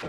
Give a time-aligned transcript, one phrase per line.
[0.00, 0.08] This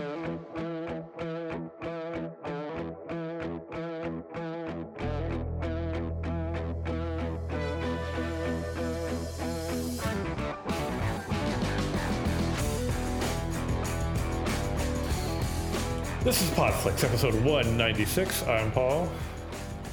[16.40, 18.46] is Podflix, episode 196.
[18.48, 19.12] I'm Paul.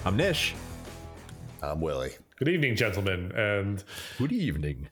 [0.06, 0.56] I'm Nish.
[1.62, 2.12] I'm Willie.
[2.38, 3.34] Good evening, gentlemen.
[3.36, 3.84] And
[4.18, 4.88] Good evening.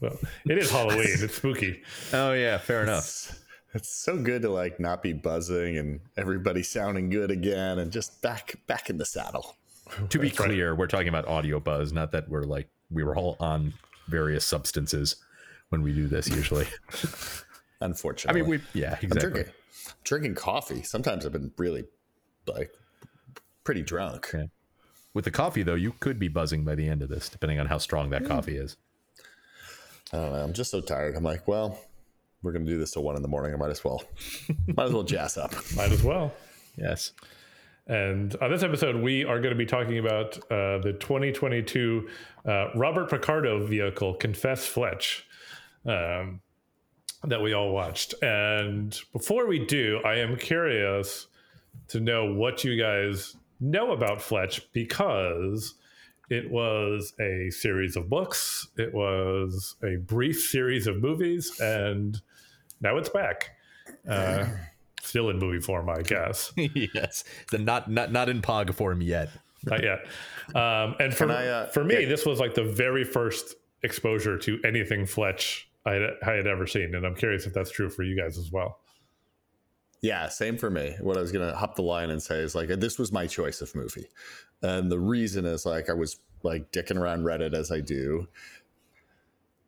[0.00, 1.08] well, it is Halloween.
[1.10, 1.82] it's spooky.
[2.14, 3.42] Oh yeah, fair enough.
[3.76, 8.22] It's so good to like not be buzzing and everybody sounding good again and just
[8.22, 9.54] back back in the saddle.
[10.08, 13.36] To be clear, we're talking about audio buzz, not that we're like we were all
[13.38, 13.74] on
[14.08, 15.16] various substances
[15.68, 16.66] when we do this usually.
[17.82, 18.40] Unfortunately.
[18.40, 19.30] I mean, we yeah, I'm exactly.
[19.30, 19.52] drinking
[20.04, 20.82] drinking coffee.
[20.82, 21.84] Sometimes I've been really
[22.46, 22.72] like
[23.62, 24.34] pretty drunk.
[24.34, 24.48] Okay.
[25.12, 27.66] With the coffee though, you could be buzzing by the end of this, depending on
[27.66, 28.28] how strong that hmm.
[28.28, 28.78] coffee is.
[30.14, 30.38] I don't know.
[30.44, 31.14] I'm just so tired.
[31.14, 31.78] I'm like, well,
[32.46, 33.52] we're gonna do this till one in the morning.
[33.52, 34.04] I might as well,
[34.76, 35.52] might as well jazz up.
[35.76, 36.32] Might as well.
[36.76, 37.12] Yes.
[37.88, 42.08] And on this episode, we are going to be talking about uh, the 2022
[42.44, 45.24] uh, Robert Picardo vehicle, Confess Fletch,
[45.84, 46.40] um,
[47.22, 48.14] that we all watched.
[48.22, 51.28] And before we do, I am curious
[51.88, 55.74] to know what you guys know about Fletch because
[56.28, 62.20] it was a series of books, it was a brief series of movies, and
[62.80, 63.50] now it's back.
[64.08, 64.48] Uh,
[65.00, 66.52] still in movie form, I guess.
[66.56, 67.22] yes.
[67.48, 69.30] So not not not in pog form yet.
[69.64, 70.06] Not yet.
[70.54, 72.08] Um, and for, I, uh, for me, yeah.
[72.08, 76.68] this was like the very first exposure to anything Fletch I had, I had ever
[76.68, 76.94] seen.
[76.94, 78.78] And I'm curious if that's true for you guys as well.
[80.02, 80.94] Yeah, same for me.
[81.00, 83.60] What I was gonna hop the line and say is like this was my choice
[83.60, 84.06] of movie,
[84.62, 88.28] and the reason is like I was like dicking around Reddit as I do,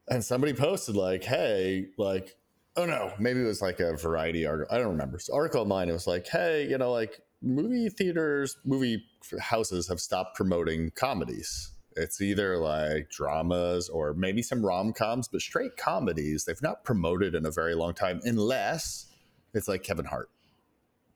[0.06, 2.36] and somebody posted like, "Hey, like,
[2.78, 4.74] oh no, maybe it was like a variety article.
[4.74, 5.16] I don't remember.
[5.16, 5.88] An article of mine.
[5.88, 9.04] It was like, hey, you know, like movie theaters, movie
[9.40, 15.40] houses have stopped promoting comedies." It's either like dramas or maybe some rom coms, but
[15.40, 19.06] straight comedies they've not promoted in a very long time, unless
[19.52, 20.30] it's like Kevin Hart.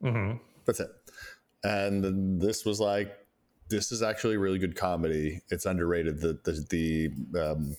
[0.02, 0.38] Mm-hmm.
[0.66, 0.90] That's it.
[1.62, 3.16] And this was like,
[3.68, 5.40] this is actually a really good comedy.
[5.50, 6.20] It's underrated.
[6.20, 7.76] The the the um,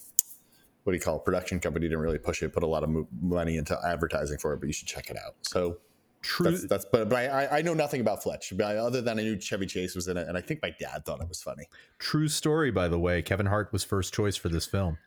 [0.83, 1.25] what do you call it?
[1.25, 2.53] Production company didn't really push it.
[2.53, 5.17] Put a lot of mo- money into advertising for it, but you should check it
[5.17, 5.35] out.
[5.41, 5.77] So
[6.21, 6.51] True.
[6.51, 6.85] that's that's.
[6.85, 8.53] But but I I know nothing about Fletch.
[8.55, 10.73] But I, other than I knew Chevy Chase was in it, and I think my
[10.79, 11.67] dad thought it was funny.
[11.99, 13.22] True story, by the way.
[13.22, 14.97] Kevin Hart was first choice for this film,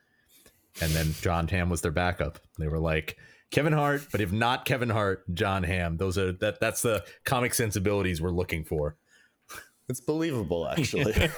[0.81, 2.39] and then Jon Hamm was their backup.
[2.59, 3.19] They were like
[3.51, 5.97] Kevin Hart, but if not Kevin Hart, Jon Hamm.
[5.97, 6.61] Those are that.
[6.61, 8.97] That's the comic sensibilities we're looking for.
[9.89, 11.15] It's believable, actually.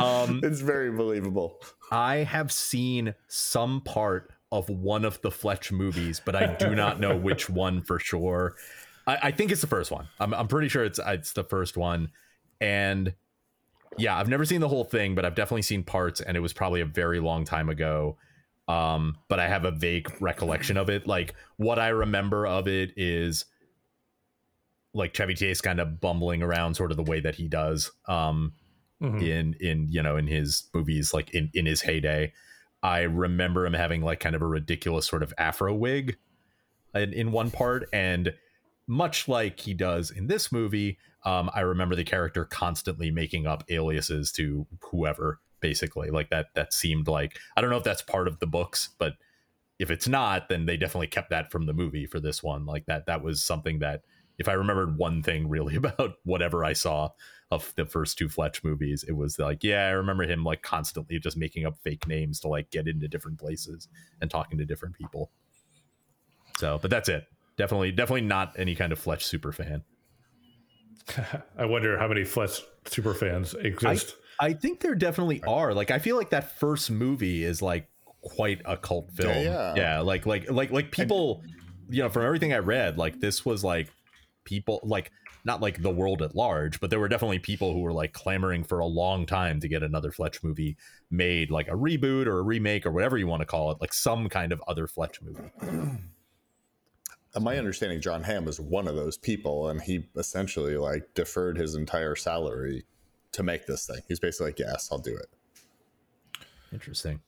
[0.00, 1.60] Um, it's very believable.
[1.90, 7.00] I have seen some part of one of the Fletch movies, but I do not
[7.00, 8.54] know which one for sure.
[9.06, 10.08] I, I think it's the first one.
[10.20, 12.10] I'm, I'm pretty sure it's it's the first one,
[12.60, 13.12] and
[13.96, 16.52] yeah, I've never seen the whole thing, but I've definitely seen parts, and it was
[16.52, 18.16] probably a very long time ago.
[18.68, 21.06] Um, but I have a vague recollection of it.
[21.06, 23.46] Like what I remember of it is
[24.94, 27.90] like Chevy Chase kind of bumbling around, sort of the way that he does.
[28.06, 28.52] Um,
[29.00, 29.22] Mhm.
[29.22, 32.32] in in you know in his movies like in in his heyday
[32.82, 36.16] i remember him having like kind of a ridiculous sort of afro wig
[36.96, 38.34] in, in one part and
[38.88, 43.62] much like he does in this movie um i remember the character constantly making up
[43.70, 48.26] aliases to whoever basically like that that seemed like i don't know if that's part
[48.26, 49.12] of the books but
[49.78, 52.86] if it's not then they definitely kept that from the movie for this one like
[52.86, 54.02] that that was something that
[54.38, 57.10] if i remembered one thing really about whatever i saw
[57.50, 61.18] of the first two Fletch movies, it was like, yeah, I remember him like constantly
[61.18, 63.88] just making up fake names to like get into different places
[64.20, 65.30] and talking to different people.
[66.58, 67.24] So, but that's it.
[67.56, 69.82] Definitely, definitely not any kind of Fletch super fan.
[71.58, 74.14] I wonder how many Fletch super fans exist.
[74.40, 75.72] I think there definitely are.
[75.72, 77.88] Like, I feel like that first movie is like
[78.20, 79.36] quite a cult film.
[79.36, 80.00] Yeah, yeah.
[80.00, 81.42] like like like like people,
[81.88, 83.90] you know, from everything I read, like this was like
[84.48, 85.12] people like
[85.44, 88.64] not like the world at large, but there were definitely people who were like clamoring
[88.64, 90.76] for a long time to get another Fletch movie
[91.10, 93.92] made, like a reboot or a remake or whatever you want to call it, like
[93.92, 95.50] some kind of other Fletch movie.
[97.38, 101.74] My understanding, Jon Hamm is one of those people, and he essentially like deferred his
[101.74, 102.84] entire salary
[103.32, 104.00] to make this thing.
[104.08, 105.28] He's basically like, "Yes, I'll do it."
[106.72, 107.20] Interesting.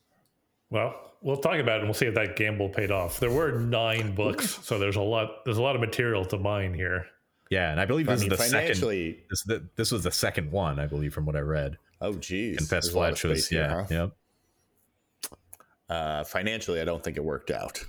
[0.70, 3.20] Well, we'll talk about it and we'll see if that gamble paid off.
[3.20, 5.44] There were nine books, so there's a lot.
[5.44, 7.06] There's a lot of material to mine here.
[7.50, 9.16] Yeah, and I believe I this mean, is the second.
[9.28, 11.78] This, the, this was the second one, I believe, from what I read.
[12.00, 14.10] oh geez, Confess there's a Fletch was space here, yeah, huh?
[15.30, 15.38] yep.
[15.88, 17.84] Uh, financially, I don't think it worked out.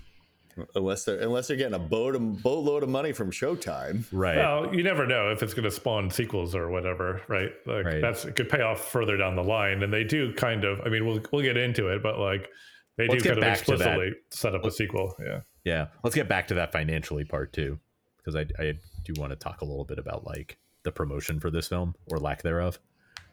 [0.76, 4.04] Unless they're unless they're getting a boat boatload of money from Showtime.
[4.12, 4.38] Right.
[4.38, 7.52] Well, you never know if it's going to spawn sequels or whatever, right?
[7.66, 8.02] Like Right.
[8.02, 10.80] that's it could pay off further down the line, and they do kind of.
[10.86, 12.50] I mean, we'll we'll get into it, but like
[12.98, 13.74] they Let's do kind of back to that.
[13.76, 15.16] explicitly set up a sequel.
[15.20, 15.42] Yeah.
[15.64, 15.88] Yeah.
[16.04, 17.80] Let's get back to that financially part too,
[18.18, 21.50] because I, I do want to talk a little bit about like the promotion for
[21.52, 22.80] this film or lack thereof.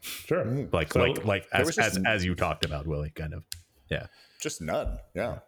[0.01, 0.45] Sure.
[0.45, 0.73] Mm.
[0.73, 3.43] Like So- like like There as just- as, as you talked about, Willie, kind of.
[3.91, 4.07] Yeah.
[4.41, 4.99] Just none.
[5.15, 5.39] Yeah.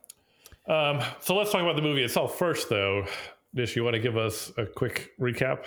[0.71, 3.05] Um, so let's talk about the movie itself first, though.
[3.53, 5.65] Nish, you want to give us a quick recap?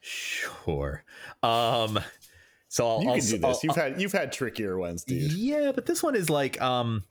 [0.00, 1.04] Sure.
[1.42, 1.98] Um
[2.68, 3.64] so I'll, You I'll, can do I'll- this.
[3.64, 5.32] You've had you've had trickier ones, dude.
[5.32, 7.04] Yeah, but this one is like um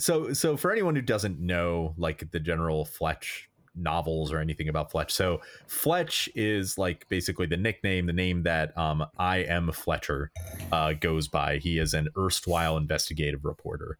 [0.00, 4.90] so so for anyone who doesn't know like the general Fletch novels or anything about
[4.90, 5.12] Fletch.
[5.12, 9.42] So Fletch is like basically the nickname, the name that um I.
[9.42, 9.70] M.
[9.72, 10.30] Fletcher
[10.72, 11.58] uh goes by.
[11.58, 13.98] He is an erstwhile investigative reporter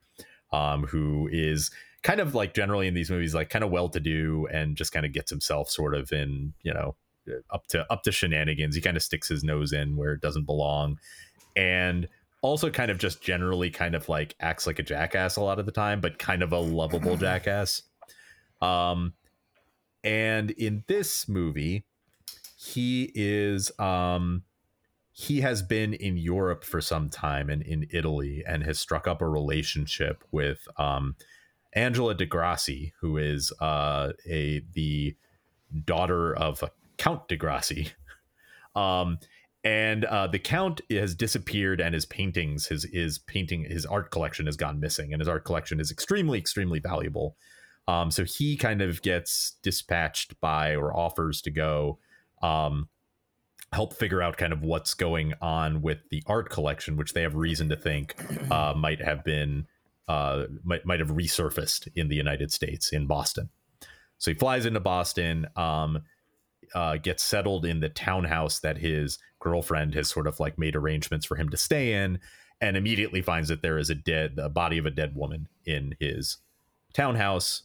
[0.53, 1.71] um who is
[2.03, 4.93] kind of like generally in these movies like kind of well to do and just
[4.93, 6.97] kind of gets himself sort of in, you know,
[7.51, 8.75] up to up to shenanigans.
[8.75, 10.99] He kind of sticks his nose in where it doesn't belong.
[11.55, 12.09] And
[12.41, 15.67] also kind of just generally kind of like acts like a jackass a lot of
[15.67, 17.83] the time, but kind of a lovable jackass.
[18.61, 19.15] Um
[20.05, 21.85] and in this movie,
[22.57, 24.43] he is um
[25.13, 29.21] he has been in Europe for some time and in Italy and has struck up
[29.21, 31.15] a relationship with um
[31.75, 35.17] Angela Degrassi, who is uh a the
[35.85, 36.63] daughter of
[36.99, 37.93] Count Degrassi.
[38.75, 39.19] Um
[39.65, 44.47] and uh, the count has disappeared and his paintings his his painting his art collection
[44.47, 47.37] has gone missing and his art collection is extremely extremely valuable
[47.89, 51.99] um, so he kind of gets dispatched by or offers to go
[52.43, 52.89] um,
[53.73, 57.35] help figure out kind of what's going on with the art collection which they have
[57.37, 58.17] reason to think
[58.51, 59.67] uh, might have been
[60.09, 63.49] uh, might, might have resurfaced in the united states in boston
[64.19, 66.03] so he flies into boston um,
[66.75, 71.27] uh, gets settled in the townhouse that his girlfriend has sort of like made arrangements
[71.27, 72.19] for him to stay in,
[72.61, 75.95] and immediately finds that there is a dead, the body of a dead woman in
[75.99, 76.39] his
[76.95, 77.63] townhouse.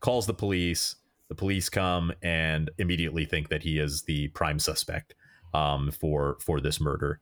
[0.00, 0.96] Calls the police.
[1.28, 5.14] The police come and immediately think that he is the prime suspect
[5.52, 7.20] um, for for this murder.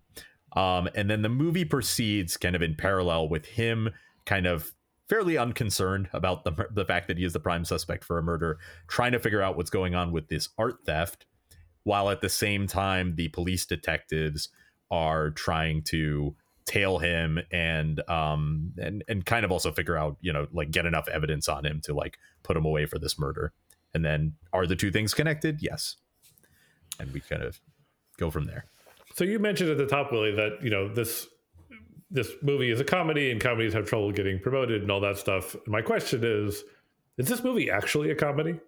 [0.55, 3.91] Um, and then the movie proceeds kind of in parallel with him
[4.27, 4.73] kind of
[5.09, 8.59] fairly unconcerned about the, the fact that he is the prime suspect for a murder,
[8.89, 11.27] trying to figure out what's going on with this art theft,
[11.85, 14.49] while at the same time the police detectives
[14.91, 16.35] are trying to
[16.65, 20.85] tail him and um and and kind of also figure out you know like get
[20.85, 23.53] enough evidence on him to like put him away for this murder.
[23.95, 25.59] And then are the two things connected?
[25.61, 25.97] Yes.
[26.99, 27.61] And we kind of
[28.19, 28.65] go from there.
[29.15, 31.29] So you mentioned at the top, Willie, that you know this
[32.17, 35.55] this movie is a comedy, and comedies have trouble getting promoted and all that stuff.
[35.69, 36.65] My question is:
[37.19, 38.59] Is this movie actually a comedy?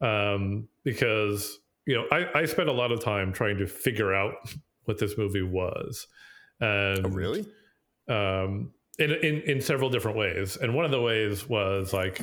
[0.00, 4.34] Um, because you know, I, I spent a lot of time trying to figure out
[4.84, 6.06] what this movie was.
[6.60, 7.46] And, Oh, really?
[8.08, 10.56] um, in, in in several different ways.
[10.56, 12.20] And one of the ways was like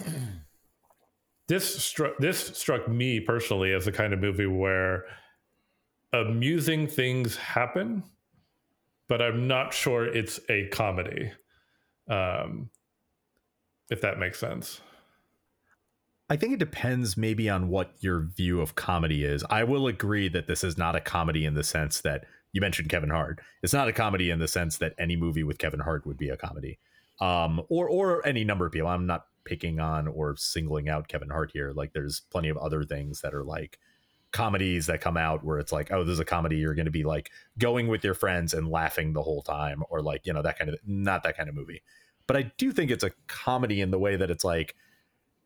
[1.48, 5.04] this struck this struck me personally as the kind of movie where
[6.14, 8.04] amusing things happen,
[9.12, 11.34] but I'm not sure it's a comedy.
[12.10, 12.70] Um,
[13.90, 14.80] if that makes sense.
[16.30, 19.44] I think it depends maybe on what your view of comedy is.
[19.50, 22.88] I will agree that this is not a comedy in the sense that you mentioned
[22.88, 23.42] Kevin Hart.
[23.62, 26.30] It's not a comedy in the sense that any movie with Kevin Hart would be
[26.30, 26.80] a comedy.
[27.20, 28.88] Um, or or any number of people.
[28.88, 31.74] I'm not picking on or singling out Kevin Hart here.
[31.76, 33.78] Like there's plenty of other things that are like
[34.32, 36.58] comedies that come out where it's like, oh, this is a comedy.
[36.58, 40.02] You're going to be like going with your friends and laughing the whole time, or
[40.02, 41.82] like you know that kind of not that kind of movie.
[42.28, 44.76] But I do think it's a comedy in the way that it's like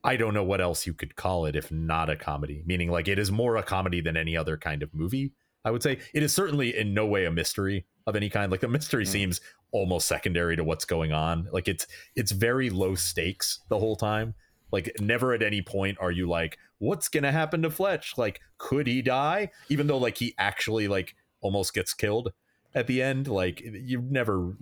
[0.04, 3.08] I don't know what else you could call it if not a comedy, meaning like
[3.08, 5.34] it is more a comedy than any other kind of movie.
[5.64, 8.52] I would say it is certainly in no way a mystery of any kind.
[8.52, 9.08] Like the mystery Mm.
[9.08, 11.48] seems almost secondary to what's going on.
[11.52, 14.36] Like it's it's very low stakes the whole time.
[14.72, 18.18] Like never at any point are you like, what's gonna happen to Fletch?
[18.18, 19.52] Like, could he die?
[19.70, 22.34] Even though like he actually like almost gets killed
[22.76, 23.28] at the end.
[23.28, 24.54] Like you never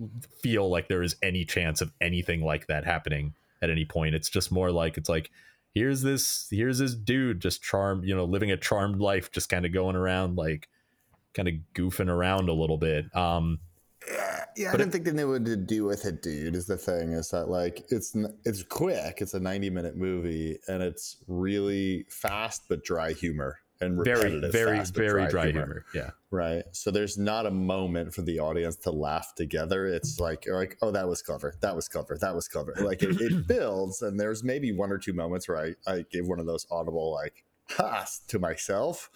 [0.41, 4.15] feel like there is any chance of anything like that happening at any point.
[4.15, 5.31] It's just more like it's like
[5.73, 9.65] here's this here's this dude just charmed, you know, living a charmed life, just kind
[9.65, 10.69] of going around like
[11.33, 13.05] kind of goofing around a little bit.
[13.15, 13.59] Um
[14.11, 14.67] Yeah, yeah.
[14.69, 16.55] I But didn't think they knew what to do with it, dude.
[16.55, 19.19] Is the thing is that like it's it's quick.
[19.21, 23.59] It's a ninety minute movie, and it's really fast but dry humor.
[23.81, 25.85] and very repetitive, very fast, very dry humor.
[25.93, 26.63] yeah right?
[26.71, 29.85] So there's not a moment for the audience to laugh together.
[29.87, 32.73] It's like like oh that was clever, that was clever, that was clever.
[32.79, 36.27] Like it, it builds, and there's maybe one or two moments where I I give
[36.27, 39.09] one of those audible like ha to myself.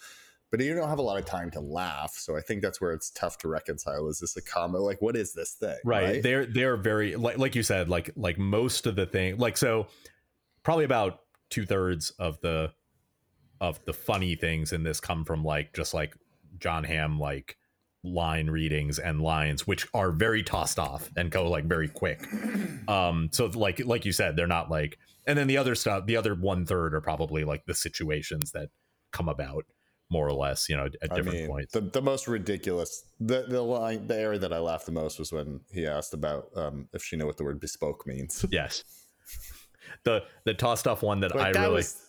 [0.50, 2.92] But you don't have a lot of time to laugh, so I think that's where
[2.92, 4.08] it's tough to reconcile.
[4.08, 4.82] Is this a comment?
[4.82, 5.76] Like, what is this thing?
[5.84, 9.56] right, they're they're very like like you said like like most of the thing like
[9.58, 9.88] so
[10.62, 12.72] probably about two thirds of the
[13.60, 16.14] of the funny things in this come from like just like
[16.58, 17.56] Jon Hamm like
[18.04, 22.20] line readings and lines which are very tossed off and go like very quick.
[22.88, 26.16] Um so like like you said they're not like and then the other stuff the
[26.16, 28.70] other one third are probably like the situations that
[29.12, 29.66] come about
[30.10, 31.72] more or less, you know, at I different mean, points.
[31.72, 35.32] the, the most ridiculous, the the line, the area that I laughed the most was
[35.32, 38.44] when he asked about um, if she knew what the word bespoke means.
[38.50, 38.84] yes.
[40.04, 42.06] The the tossed off one that Like, I that really was,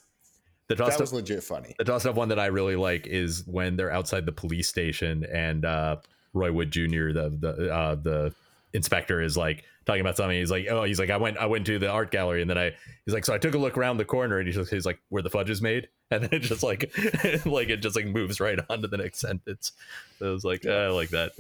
[0.68, 1.76] the that tossed was off legit funny.
[1.78, 5.26] the tossed off one that I really like is when they're outside the police station
[5.32, 5.98] and uh
[6.34, 7.12] Roy Wood Jr.
[7.12, 8.34] the the uh the
[8.74, 10.38] inspector is like talking about something.
[10.38, 12.58] He's like, oh, he's like, I went I went to the art gallery and then
[12.58, 12.72] I
[13.06, 15.00] he's like, so I took a look around the corner and he's just he's like,
[15.10, 16.92] where the fudge is made, and then it just like
[17.46, 19.72] like it just like moves right on to the next sentence.
[20.18, 21.32] So it was like, "Ah, I like that.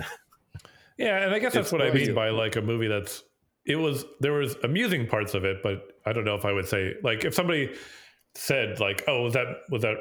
[0.98, 3.24] Yeah, and I guess that's It's what I mean by like a movie that's
[3.65, 6.68] it was there was amusing parts of it, but I don't know if I would
[6.68, 7.74] say like if somebody
[8.36, 9.96] said like, oh, was that was that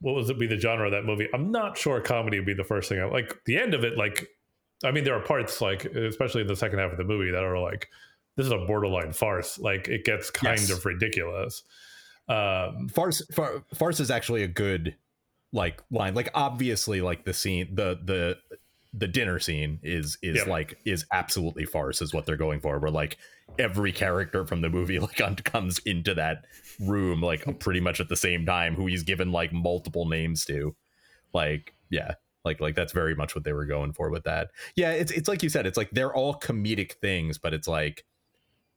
[0.00, 1.28] what was it be the genre of that movie?
[1.34, 3.00] I'm not sure comedy would be the first thing.
[3.00, 4.28] I like the end of it, like
[4.84, 7.42] I mean, there are parts like especially in the second half of the movie that
[7.44, 7.88] are like
[8.36, 9.58] this is a borderline farce.
[9.58, 10.70] Like it gets kind Yes.
[10.70, 11.62] of ridiculous.
[12.28, 14.94] Um farce far, farce is actually a good
[15.52, 18.36] like line like obviously like the scene the the
[18.92, 20.42] the dinner scene is is Yeah.
[20.44, 23.16] like is absolutely farce is what they're going for where like
[23.58, 26.44] every character from the movie like on, comes into that
[26.80, 30.76] room like pretty much at the same time who he's given like multiple names to
[31.32, 32.12] like yeah
[32.48, 34.50] like like that's very much what they were going for with that.
[34.74, 38.04] Yeah it's it's like you said it's like they're all comedic things but it's like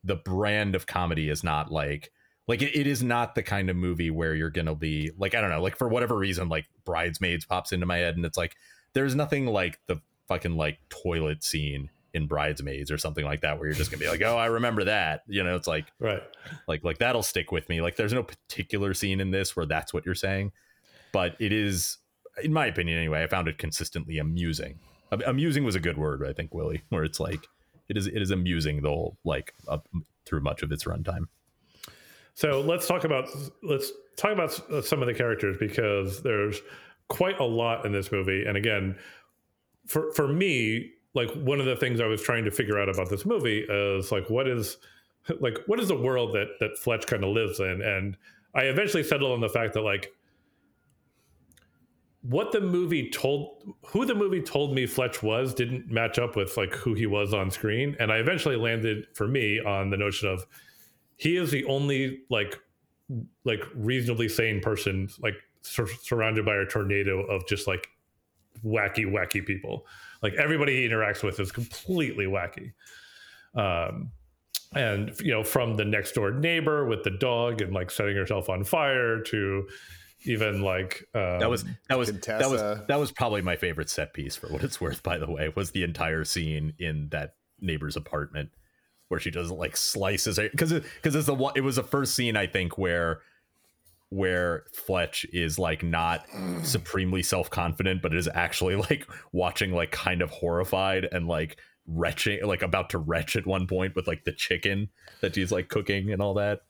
[0.04, 2.12] the brand of comedy is not like
[2.48, 5.42] like it, it is not the kind of movie where you're gonna be like i
[5.42, 8.56] don't know like for whatever reason like bridesmaids pops into my head and it's like
[8.94, 13.68] there's nothing like the fucking like toilet scene in bridesmaids or something like that where
[13.68, 15.22] you're just gonna be like oh i remember that.
[15.28, 16.22] You know it's like right.
[16.68, 17.80] like like that'll stick with me.
[17.80, 20.52] Like there's no particular scene in this where that's what you're saying
[21.12, 21.98] but it is
[22.44, 24.80] in my opinion anyway i found it consistently amusing.
[25.26, 27.48] Amusing was a good word i think willie where it's like
[27.90, 29.88] it is it is amusing the whole like up
[30.26, 31.26] through much of its runtime.
[32.34, 33.28] So let's talk about
[33.62, 36.62] let's talk about uh, some of the characters because there's
[37.10, 38.46] quite a lot in this movie.
[38.46, 38.96] And again,
[39.88, 43.10] for for me, like one of the things I was trying to figure out about
[43.10, 44.78] this movie is like what is
[45.40, 48.18] like what is the world that that Fletch kind of lives in, and
[48.56, 50.14] I eventually settled on the fact that like
[52.24, 56.56] what the movie told who the movie told me Fletch was didn't match up with
[56.56, 57.96] like who he was on screen.
[58.00, 60.46] And I eventually landed for me on the notion of
[61.18, 62.60] he is the only like
[63.44, 67.88] like reasonably sane person like sur- surrounded by a tornado of just like
[68.64, 69.88] wacky wacky people.
[70.22, 72.74] Like everybody he interacts with is completely wacky.
[73.56, 74.12] Um
[74.74, 78.48] and you know from the next door neighbor with the dog and like setting herself
[78.48, 79.68] on fire to
[80.24, 84.14] even like um, that was that was that was that was probably my favorite set
[84.14, 87.96] piece for what it's worth by the way was the entire scene in that neighbor's
[87.96, 88.50] apartment
[89.08, 92.16] where she doesn't like slices it because because it's the one it was the first
[92.16, 93.22] scene i think where
[94.10, 96.26] where fletch is like not
[96.64, 102.62] supremely self-confident but is actually like watching like kind of horrified and like retching like
[102.62, 104.90] about to retch at one point with like the chicken
[105.22, 106.62] that she's like cooking and all that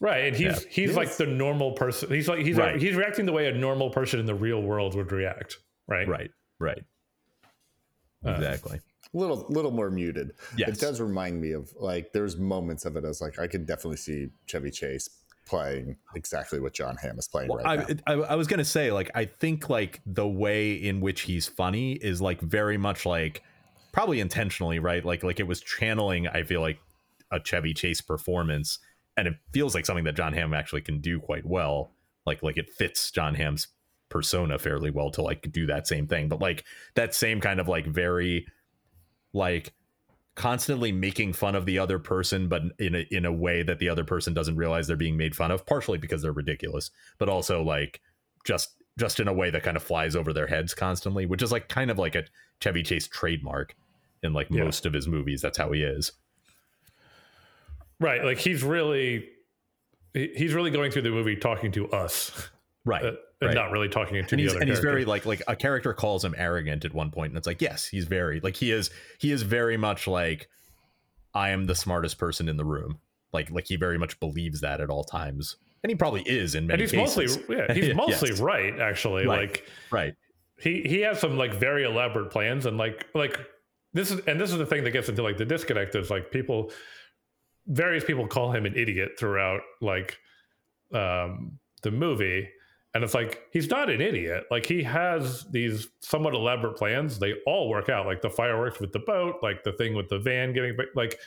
[0.00, 0.70] right and he's Yeah.
[0.70, 2.80] he's like the normal person he's like he's Right.
[2.80, 6.30] he's reacting the way a normal person in the real world would react right right
[6.58, 6.84] right
[8.24, 8.80] Uh, exactly
[9.14, 10.32] little little more muted.
[10.56, 10.68] Yes.
[10.68, 13.96] It does remind me of like there's moments of it as like I could definitely
[13.96, 15.08] see Chevy Chase
[15.46, 18.24] playing exactly what Jon Hamm is playing Well, right I, now.
[18.24, 21.92] I, I was gonna say like I think like the way in which he's funny
[21.92, 23.42] is like very much like
[23.92, 26.78] probably intentionally right like like it was channeling I feel like
[27.32, 28.78] a Chevy Chase performance
[29.18, 31.90] and it feels like something that Jon Hamm actually can do quite well.
[32.26, 33.68] Like like it fits Jon Hamm's
[34.08, 36.28] persona fairly well to like do that same thing.
[36.28, 38.46] But like that same kind of like very
[39.32, 39.72] like
[40.34, 43.88] constantly making fun of the other person but in a, in a way that the
[43.88, 47.60] other person doesn't realize they're being made fun of partially because they're ridiculous but also
[47.60, 48.00] like
[48.44, 51.50] just just in a way that kind of flies over their heads constantly which is
[51.50, 52.22] like kind of like a
[52.60, 53.74] Chevy Chase trademark
[54.22, 54.64] in like Yeah.
[54.64, 55.40] most of his movies.
[55.42, 56.12] That's how he is
[58.00, 59.28] right like he's really
[60.14, 62.48] he's really going through the movie talking to us
[62.84, 63.08] right, uh,
[63.40, 63.54] and right.
[63.54, 65.92] not really talking to and the he's other and he's very like like a character
[65.92, 68.90] calls him arrogant at one point and it's like yes he's very like he is
[69.18, 70.48] he is very much like
[71.34, 72.98] i am the smartest person in the room
[73.32, 76.66] like like he very much believes that at all times and he probably is in
[76.66, 78.40] many and he's cases mostly yeah he's mostly Yes.
[78.40, 79.48] right actually Right.
[79.50, 80.14] like right
[80.58, 83.38] he he has some like very elaborate plans and like like
[83.92, 86.30] this is and this is the thing that gets into like the disconnect is like
[86.32, 86.72] people
[87.68, 90.18] various people call him an idiot throughout like
[90.94, 92.48] um the movie
[92.94, 97.34] and it's like he's not an idiot like he has these somewhat elaborate plans they
[97.46, 100.52] all work out like the fireworks with the boat like the thing with the van
[100.54, 101.18] getting like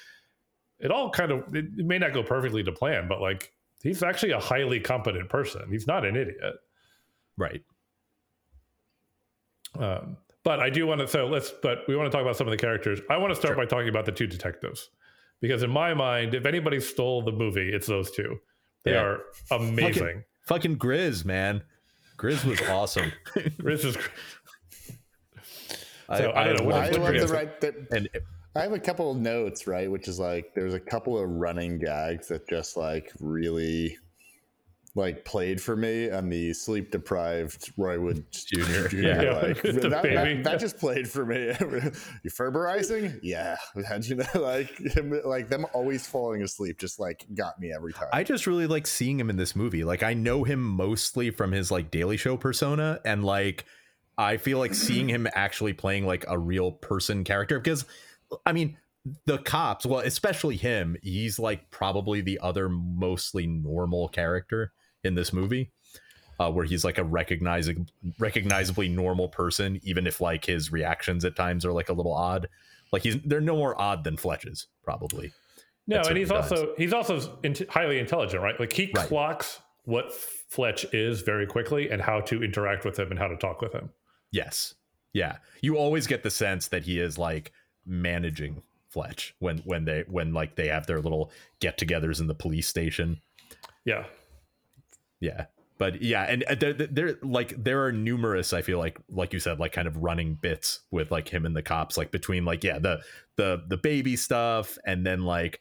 [0.80, 4.04] it all kind of it, it may not go perfectly to plan but like he's
[4.04, 6.56] actually a highly competent person he's not an idiot
[7.38, 7.62] right
[9.80, 11.08] Um, but I do want to.
[11.08, 11.52] So let's.
[11.52, 13.00] But we want to talk about some of the characters.
[13.10, 14.90] I want to start by talking about the two detectives,
[15.42, 18.38] because in my mind, if anybody stole the movie, it's those two.
[18.86, 19.02] They Yeah.
[19.04, 19.20] are
[19.52, 20.24] amazing.
[20.48, 21.62] fucking grizz man
[22.18, 23.12] grizz was awesome
[23.60, 23.96] This is
[26.10, 27.62] I, So, I don't know, what I is- love the right.
[27.62, 28.10] The, and
[28.56, 29.90] I have a couple of notes, right?
[29.90, 33.98] Which is like there's a couple of running gags that just like really
[34.94, 38.88] like played for me and the sleep deprived Roy Wood Jr.
[38.88, 38.98] Jr.
[38.98, 41.48] Yeah, like, that, that, that just played for me.
[42.24, 43.20] you Ferberizing?
[43.24, 43.56] Yeah.
[43.88, 44.26] How'd you know?
[44.36, 48.10] Like, him, like them always falling asleep just like got me every time.
[48.12, 49.84] I just really like seeing him in this movie.
[49.84, 53.66] Like I know him mostly from his like Daily Show persona and like
[54.18, 57.86] I feel like seeing him actually playing like a real person character because
[58.46, 58.78] I mean
[59.26, 65.32] the cops, well especially him, he's like probably the other mostly normal character in this
[65.34, 65.72] movie.
[66.40, 71.36] Uh, where he's like a recognizing recognizably normal person even if like his reactions at
[71.36, 72.48] times are like a little odd.
[72.92, 75.34] Like he's they're no more odd than Fletch's probably.
[75.86, 78.60] no, and he's certain also he's also int- highly intelligent, right?
[78.60, 79.08] Like he Right.
[79.08, 83.38] clocks what Fletch is very quickly and how to interact with him and how to
[83.38, 83.92] talk with him.
[84.32, 84.74] Yes.
[85.14, 85.38] Yeah.
[85.62, 87.52] You always get the sense that he is like
[87.86, 92.68] managing Fletch when when they when like they have their little get-togethers in the police
[92.68, 93.22] station.
[93.86, 94.06] Yeah,
[95.22, 95.46] Yeah.
[95.78, 99.40] But yeah, and uh, there, there like there are numerous I feel like like you
[99.40, 102.64] said like kind of running bits with like him and the cops like between like
[102.64, 103.00] yeah, the
[103.38, 105.60] the the baby stuff and then like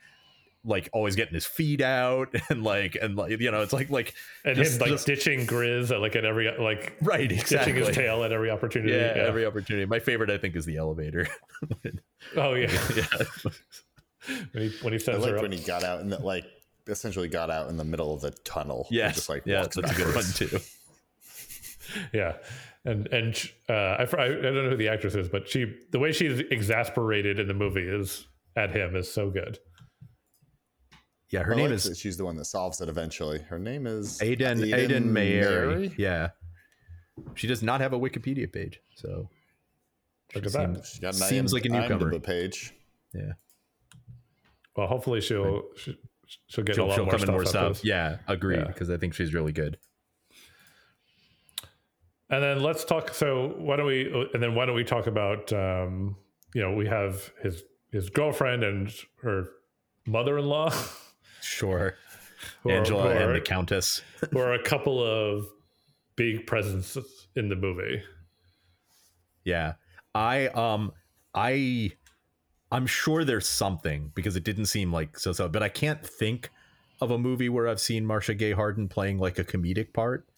[0.62, 4.12] like always getting his feet out and like and like you know it's like like
[4.44, 7.73] and Just- him like just- ditching Grizz at like at every like right ditching exactly
[7.73, 8.92] his tail at every opportunity.
[8.92, 9.23] yeah, Yeah.
[9.23, 11.29] every opportunity my favorite I think is the elevator
[12.37, 12.70] oh yeah.
[12.94, 13.07] yeah
[14.53, 15.42] when he when he I sends her liked up.
[15.42, 16.44] when he got out and like
[16.90, 18.87] essentially got out in the middle of the tunnel.
[18.90, 20.38] Yeah, just like yeah, walks that's a good one backwards.
[20.38, 20.59] too.
[22.12, 22.37] Yeah,
[22.85, 25.98] and and uh, I, I I don't know who the actress is, but she the
[25.98, 29.59] way she's exasperated in the movie is at him is so good.
[31.31, 33.40] Yeah, her I name like is she's the one that solves it eventually.
[33.40, 35.94] Her name is Ayden Ayden Ayden Mayeri.
[35.98, 36.31] Yeah.
[37.35, 39.29] She does not have a Wikipedia page, so
[40.35, 40.87] Look she at that.
[40.87, 42.12] She got an Seems IM- like a newcomer.
[42.12, 42.72] IMDb page.
[43.12, 43.33] yeah.
[44.76, 45.98] Well, hopefully she'll she,
[46.49, 47.29] she'll get a She'll, lot she'll more come stuff.
[47.29, 47.85] in more stuff.
[47.85, 48.59] Yeah, agreed.
[48.59, 48.64] Yeah.
[48.66, 49.79] Because I think she's really good.
[52.29, 53.12] And then let's talk.
[53.14, 54.11] So why don't we?
[54.35, 55.53] And then why don't we talk about?
[55.53, 56.16] Um,
[56.55, 57.62] you know, we have his
[57.93, 59.47] his girlfriend and her
[60.07, 60.73] mother-in-law,
[61.43, 61.95] Sure.
[62.62, 64.01] who are- Angela are, and the Countess.
[64.31, 65.45] who are a couple of
[66.16, 68.03] big presences in the movie.
[69.45, 69.75] Yeah.
[70.14, 70.93] I um
[71.35, 71.90] I
[72.72, 76.50] I'm sure there's something because it didn't seem like so so but I can't think
[77.00, 80.28] of a movie where I've seen Marcia Gay Harden playing like a comedic part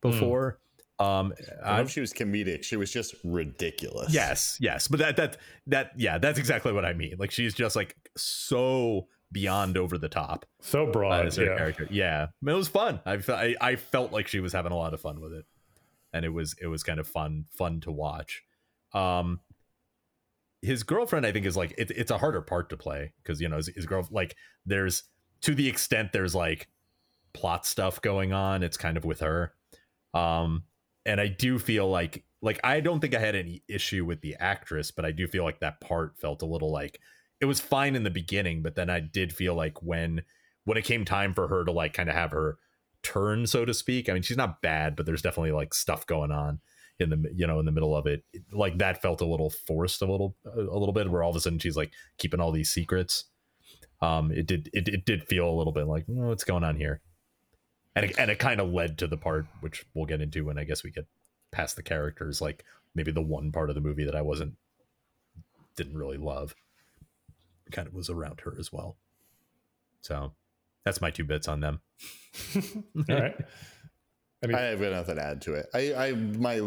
[0.00, 0.58] before.
[0.98, 2.64] Um I don't know if she was comedic.
[2.64, 4.12] She was just ridiculous.
[4.12, 5.36] yes, yes, but that that
[5.68, 7.16] that yeah, that's exactly what I mean.
[7.18, 11.56] Like she's just like so beyond over the top So uh, broad, as her yeah.
[11.56, 11.86] character.
[11.90, 13.00] Yeah, I mean, it was fun.
[13.06, 15.44] I, fe- I I felt like she was having a lot of fun with it,
[16.12, 18.42] and it was it was kind of fun fun to watch.
[18.92, 19.40] Um,
[20.62, 23.48] his girlfriend, I think, is like it, it's a harder part to play because you
[23.48, 25.04] know his, his girl like there's
[25.42, 26.68] to the extent there's like
[27.32, 28.62] plot stuff going on.
[28.62, 29.54] It's kind of with her,
[30.14, 30.64] um,
[31.06, 34.36] and I do feel like like I don't think I had any issue with the
[34.38, 37.00] actress, but I do feel like that part felt a little like
[37.40, 40.22] it was fine in the beginning, but then I did feel like when
[40.64, 42.58] when it came time for her to like kind of have her
[43.02, 44.08] turn, so to speak.
[44.08, 46.60] I mean, she's not bad, but there's definitely like stuff going on
[46.98, 48.24] in the you know in the middle of it.
[48.52, 51.40] Like that felt a little forced, a little a little bit, where all of a
[51.40, 53.24] sudden she's like keeping all these secrets.
[54.00, 56.76] Um, it did it, it did feel a little bit like "Oh, what's going on
[56.76, 57.00] here,
[57.96, 60.58] and it, and it kind of led to the part which we'll get into when
[60.58, 61.06] I guess we get
[61.50, 64.54] past the characters, like maybe the one part of the movie that I wasn't
[65.76, 66.54] didn't really love
[67.72, 68.96] kind of was around her as well.
[70.00, 70.32] So
[70.84, 71.80] that's my two bits on them.
[73.10, 73.36] All right.
[74.42, 75.66] Any, I have nothing to add to it.
[75.74, 76.60] I, I my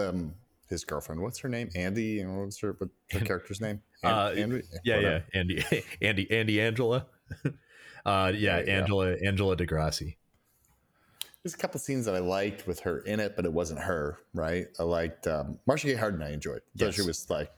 [0.00, 0.34] um,
[0.68, 1.20] his girlfriend.
[1.20, 1.70] What's her name?
[1.74, 2.20] Andy.
[2.20, 3.82] And what's her, what her character's name?
[4.02, 4.62] An- Uh, Andy?
[4.84, 5.24] Yeah, Whatever.
[5.34, 5.40] yeah.
[5.40, 5.64] Andy,
[6.02, 7.06] Andy, Andy, Angela.
[7.44, 8.72] uh, yeah, There you go.
[8.72, 10.16] Angela, Angela Degrassi.
[11.42, 14.18] There's a couple scenes that I liked with her in it, but it wasn't her,
[14.34, 14.66] right?
[14.78, 16.20] I liked um, Marcia Gay Harden.
[16.22, 16.62] I enjoyed.
[16.76, 17.50] Thought she was like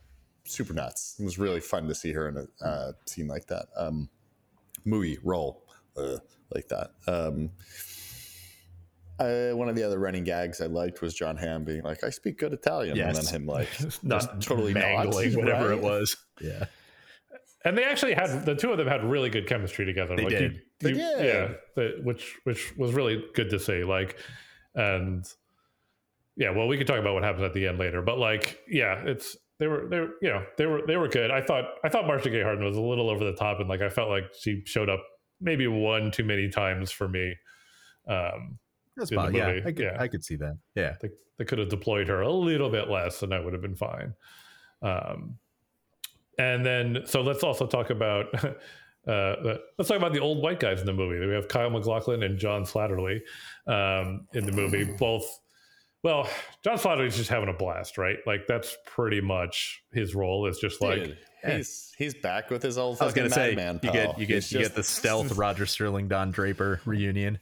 [0.44, 1.16] super nuts.
[1.18, 3.66] It was really fun to see her in a uh, scene like that.
[3.76, 4.08] Um,
[4.84, 5.64] movie role
[5.96, 6.18] uh,
[6.54, 6.90] like that.
[7.06, 7.50] Um,
[9.20, 12.10] uh, one of the other running gags I liked was Jon Hamm being like, "I
[12.10, 13.18] speak good Italian," Yes.
[13.18, 13.68] and then him like,
[14.02, 15.78] not totally not, Mangling whatever right?
[15.78, 16.16] it was.
[16.40, 16.64] Yeah,
[17.64, 20.16] and they actually had the two of them had really good chemistry together.
[20.16, 20.52] They like did.
[20.54, 21.24] You, They you- did.
[21.24, 23.84] Yeah, the, which which was really good to see.
[23.84, 24.18] Like,
[24.74, 25.24] and
[26.36, 29.02] yeah, well, we could talk about what happens at the end later, but like, yeah,
[29.04, 31.30] it's they were they were you know they were they were good.
[31.30, 33.82] I thought I thought Marcia Gay Harden was a little over the top, and like
[33.82, 35.00] I felt like she showed up
[35.42, 37.34] maybe one too many times for me.
[38.08, 38.58] Um,
[39.00, 39.34] that's In.
[39.34, 39.96] Yeah, I could, yeah.
[39.98, 40.56] I could see that.
[40.74, 41.08] Yeah, they,
[41.38, 44.14] they could have deployed her a little bit less and that would have been fine
[44.82, 45.36] um,
[46.38, 48.26] and then so let's also talk about
[49.08, 49.34] uh,
[49.78, 52.38] let's talk about the old white guys in the movie we have kyle maclachlan and
[52.38, 53.20] john slattery
[53.66, 55.40] um, in the movie both
[56.02, 56.28] well
[56.64, 60.80] john slattery's just having a blast right like that's pretty much his role is just
[60.82, 63.00] like Dude, he's he's back with his old.
[63.00, 63.92] I was gonna say Mad Men you pal.
[64.12, 67.38] get you get He's you just- get the stealth Roger Sterling Don Draper reunion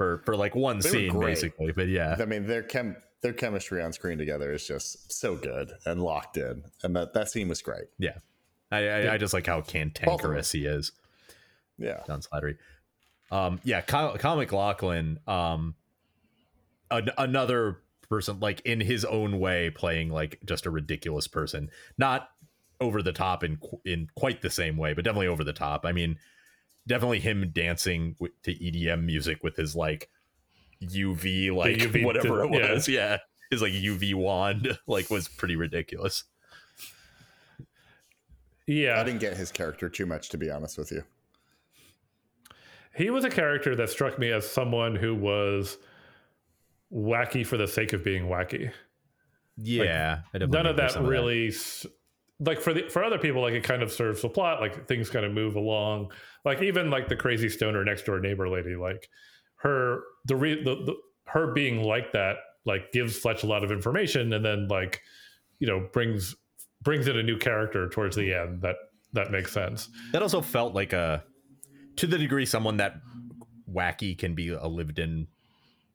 [0.00, 3.82] for for like one They scene basically, but yeah, I mean, their chem their chemistry
[3.82, 7.60] on screen together is just so good and locked in, and that that scene was
[7.60, 7.84] great.
[7.98, 8.16] yeah.
[8.72, 10.92] I I, I just like how cantankerous he is.
[11.76, 12.56] Yeah, John Slattery.
[13.30, 15.74] Um, yeah, Kyle, Kyle MacLachlan, um,
[16.90, 22.30] an, another person like in his own way playing like just a ridiculous person, not
[22.80, 25.84] over the top in in quite the same way, but definitely over the top.
[25.84, 26.16] I mean,
[26.86, 30.08] definitely him dancing with, to EDM music with his like
[30.82, 33.18] UV like UV whatever it was, yeah.
[33.50, 36.24] His like UV wand like was pretty ridiculous.
[38.66, 41.02] yeah I didn't get his character too much, to be honest with you.
[42.94, 45.78] he was a character that struck me as someone who was
[46.92, 48.72] wacky for the sake of being wacky
[49.56, 51.86] Yeah, I definitely none of that really s
[52.40, 55.10] like for the for other people like it kind of serves the plot like things
[55.10, 56.10] kind of move along
[56.44, 59.08] like even like the crazy stoner next door neighbor lady like
[59.56, 60.94] her the, re, the, the
[61.26, 65.00] her being like that like gives fletch a lot of information and then like
[65.58, 66.34] you know brings
[66.82, 68.76] brings in a new character towards the end that
[69.12, 69.88] that makes sense.
[70.12, 71.24] That also felt like a
[71.96, 72.94] to the degree someone that
[73.72, 75.26] wacky can be a lived in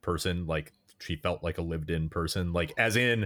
[0.01, 3.25] person like she felt like a lived in person like as in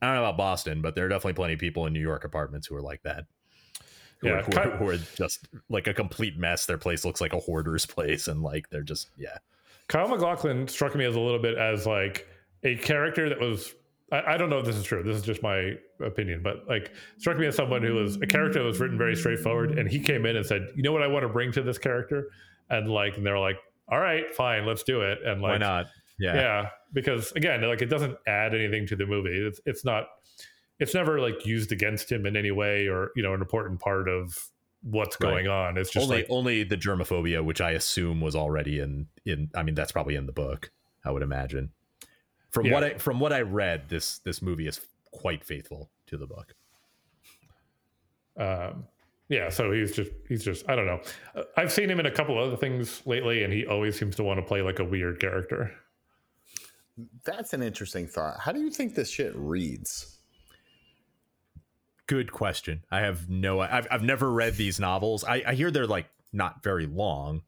[0.00, 2.24] i don't know about boston but there are definitely plenty of people in new york
[2.24, 3.24] apartments who are like that
[4.22, 7.32] Yeah, who, kind- are, who are just like a complete mess their place looks like
[7.32, 9.38] a hoarder's place and like they're just yeah
[9.88, 12.26] Kyle MacLachlan struck me as a little bit as like
[12.64, 13.74] a character that was
[14.12, 15.02] I, I don't know if this is true.
[15.02, 15.72] This is just my
[16.04, 19.16] opinion, but like struck me as someone who was a character that was written very
[19.16, 21.62] straightforward and he came in and said, You know what I want to bring to
[21.62, 22.30] this character?
[22.70, 25.18] And like and they're like, All right, fine, let's do it.
[25.24, 25.86] And like why not
[26.18, 29.36] yeah, yeah, because again, like it doesn't add anything to the movie.
[29.36, 30.04] It's it's not
[30.78, 34.08] it's never like used against him in any way or, you know, an important part
[34.08, 34.50] of
[34.82, 35.30] what's Right.
[35.30, 35.78] going on.
[35.78, 39.62] It's just only like only the germophobia which i assume was already in in i
[39.62, 40.70] mean that's probably in the book
[41.04, 41.72] i would imagine
[42.50, 42.72] from Yeah.
[42.74, 46.54] what i from what i read this this movie is quite faithful to the book
[48.36, 48.84] um,
[49.28, 51.00] yeah, so he's just he's just I don't know.
[51.34, 54.22] Uh, I've seen him in a couple other things lately, and he always seems to
[54.22, 55.72] want to play like a weird character.
[57.24, 58.38] That's an interesting thought.
[58.40, 60.15] How do you think this shit reads?
[62.06, 62.84] Good question.
[62.90, 63.60] I have no.
[63.60, 65.24] I've I've never read these novels.
[65.24, 67.42] I, I hear they're like not very long.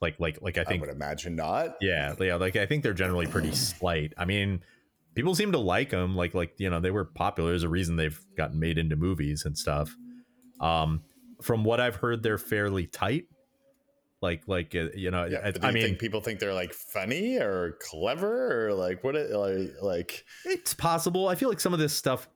[0.00, 1.76] Like like like I I, think would imagine not.
[1.80, 4.12] yeah yeah like I think they're generally pretty slight.
[4.18, 4.62] I mean,
[5.14, 6.16] people seem to like them.
[6.16, 7.50] Like like you know they were popular.
[7.50, 9.94] There's a reason they've gotten made into movies and stuff.
[10.60, 11.02] Um,
[11.42, 13.24] from what I've heard, they're fairly tight.
[14.20, 16.72] Like like uh, you know Yeah, I, I you mean think people think they're like
[16.72, 19.16] funny or clever or like what?
[19.16, 21.28] It, like like It's possible.
[21.28, 22.28] I feel like some of this stuff,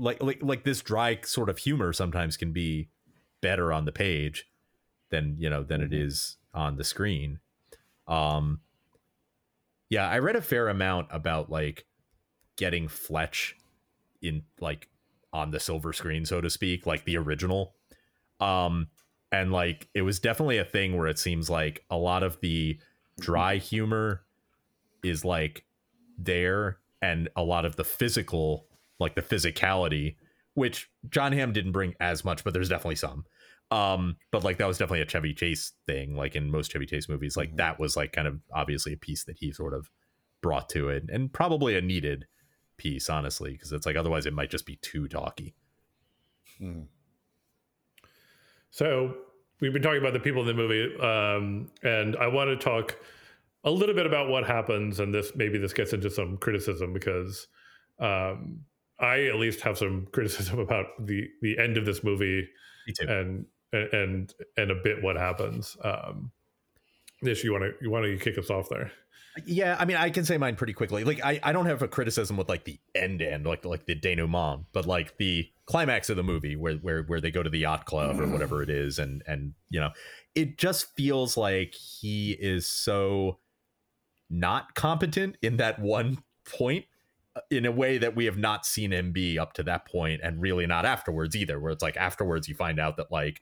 [0.00, 2.88] like like like this dry sort of humor, sometimes can be
[3.40, 4.46] better on the page
[5.10, 7.38] than you know than it is on the screen.
[8.08, 8.60] Um,
[9.88, 11.86] yeah, I read a fair amount about like
[12.56, 13.56] getting Fletch
[14.22, 14.88] in like
[15.32, 17.74] on the silver screen, so to speak, like the original.
[18.40, 18.88] Um,
[19.32, 22.78] and like it was definitely a thing where it seems like a lot of the
[23.20, 24.22] dry humor
[25.02, 25.64] is like
[26.18, 28.66] there and a lot of the physical
[29.00, 30.16] like the physicality
[30.54, 33.24] which jon hamm didn't bring as much but there's definitely some
[33.70, 37.08] um but like that was definitely a chevy chase thing like in most chevy chase
[37.08, 37.56] movies like Mhm.
[37.56, 39.90] that was like kind of obviously a piece that he sort of
[40.42, 42.26] brought to it and probably a needed
[42.76, 45.54] piece honestly because it's like otherwise it might just be too talky
[46.60, 46.88] Mm.
[48.70, 49.14] So
[49.60, 52.96] we've been talking about the people in the movie, um, and I want to talk
[53.64, 57.48] a little bit about what happens, and this maybe this gets into some criticism because
[57.98, 58.60] um,
[59.00, 62.48] I at least have some criticism about the the end of this movie
[63.06, 65.76] and and and a bit what happens.
[65.82, 66.32] Um,
[67.22, 68.92] this you want to you want to kick us off there?
[69.46, 71.04] Yeah, I mean, I can say mine pretty quickly.
[71.04, 73.94] Like, I, I don't have a criticism with like the end end, like like the
[73.94, 77.60] denouement, but like the climax of the movie where where where they go to the
[77.60, 79.90] yacht club or whatever it is, and and you know,
[80.34, 83.38] it just feels like he is so
[84.28, 86.86] not competent in that one point
[87.50, 90.40] in a way that we have not seen him be up to that point and
[90.40, 93.40] really not afterwards either where it's like afterwards you find out that like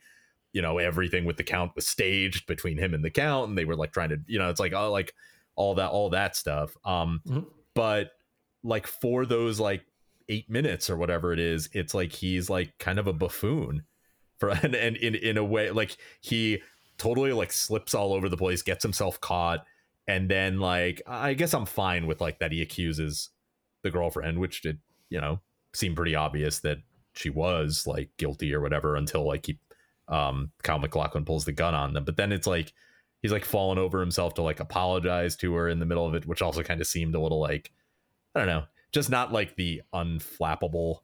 [0.53, 3.65] you know everything with the count was staged between him and the count and they
[3.65, 5.15] were like trying to you know it's like oh like
[5.57, 7.47] all that all that stuff um Mhm.
[7.75, 8.11] but
[8.63, 9.85] like for those like
[10.29, 13.85] eight minutes or whatever it is it's like he's like kind of a buffoon
[14.39, 16.61] for and, and in in a way like he
[16.99, 19.65] totally like slips all over the place gets himself caught
[20.07, 23.31] and then like i guess i'm fine with like that he accuses
[23.83, 24.79] the girlfriend which did
[25.11, 25.41] you know
[25.75, 26.79] seem pretty obvious that
[27.13, 29.59] she was like guilty or whatever until like he
[30.09, 32.05] um kyle maclachlan pulls the gun on them.
[32.05, 32.73] But then it's like
[33.21, 36.27] he's like falling over himself to like apologize to her in the middle of it
[36.27, 37.73] which also kind of seemed a little like
[38.35, 41.01] i don't know just not like the unflappable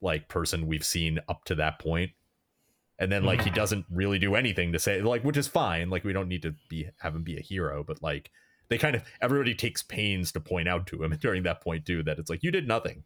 [0.00, 2.12] like person we've seen up to that point.
[2.98, 6.04] And then like he doesn't really do anything to say like which is fine like
[6.04, 8.30] we don't need to be have him be a hero but like
[8.68, 12.02] they kind of everybody takes pains to point out to him during that point too
[12.02, 13.04] that it's like you did nothing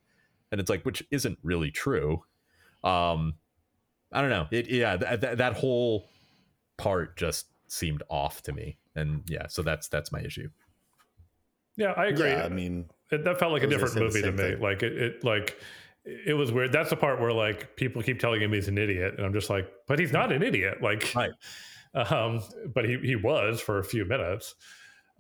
[0.53, 2.23] and it's like which isn't really true
[2.85, 3.35] um
[4.13, 6.09] i don't know it yeah th- th- that whole
[6.77, 10.49] part just seemed off to me and yeah so that's that's my issue
[11.77, 12.31] Yeah, I agree.
[12.31, 14.39] Yeah, I mean, it, that felt like a different movie to me.
[14.39, 14.61] thing.
[14.61, 15.57] Like it, it, like
[16.05, 16.73] it was weird.
[16.73, 19.49] That's the part where like people keep telling him he's an idiot, and I'm just
[19.49, 20.83] like, but he's not an idiot.
[20.83, 21.31] Like, Right.
[22.11, 22.43] um,
[22.75, 24.55] but he he was for a few minutes.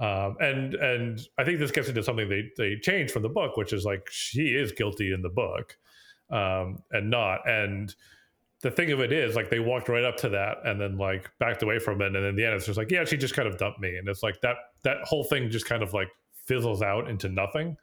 [0.00, 3.56] Um, and and I think this gets into something they they changed from the book,
[3.56, 5.76] which is like she is guilty in the book,
[6.30, 7.48] um, and not.
[7.48, 7.92] And
[8.60, 11.30] the thing of it is, like they walked right up to that and then like
[11.40, 13.48] backed away from it, and in the end, it's just like, yeah, she just kind
[13.48, 16.08] of dumped me, and it's like that that whole thing just kind of like
[16.46, 17.76] fizzles out into nothing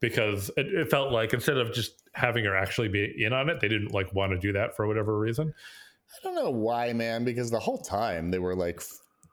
[0.00, 3.60] because it, it felt like instead of just having her actually be in on it,
[3.60, 5.52] they didn't like want to do that for whatever reason.
[6.10, 8.80] I don't know why, man, because the whole time they were like,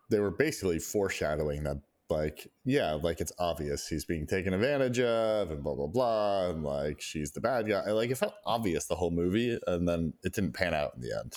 [0.10, 5.52] they were basically foreshadowing that, like, yeah, like it's obvious he's being taken advantage of
[5.52, 6.50] and blah, blah, blah.
[6.50, 7.92] And like she's the bad guy.
[7.92, 9.60] Like it felt obvious the whole movie.
[9.66, 11.34] And then it didn't pan out in the end.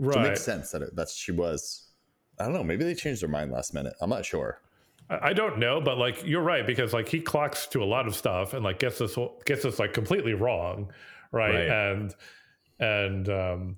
[0.00, 1.88] So it makes sense that it, that she was.
[2.38, 2.64] I don't know.
[2.64, 3.94] Maybe they changed their mind last minute.
[4.00, 4.60] I'm not sure.
[5.10, 8.06] I I don't know, but like you're right because like he clocks to a lot
[8.06, 10.90] of stuff and like gets this gets this like completely wrong,
[11.30, 11.68] right?
[11.68, 11.68] Right.
[11.68, 12.14] And
[12.80, 13.76] and um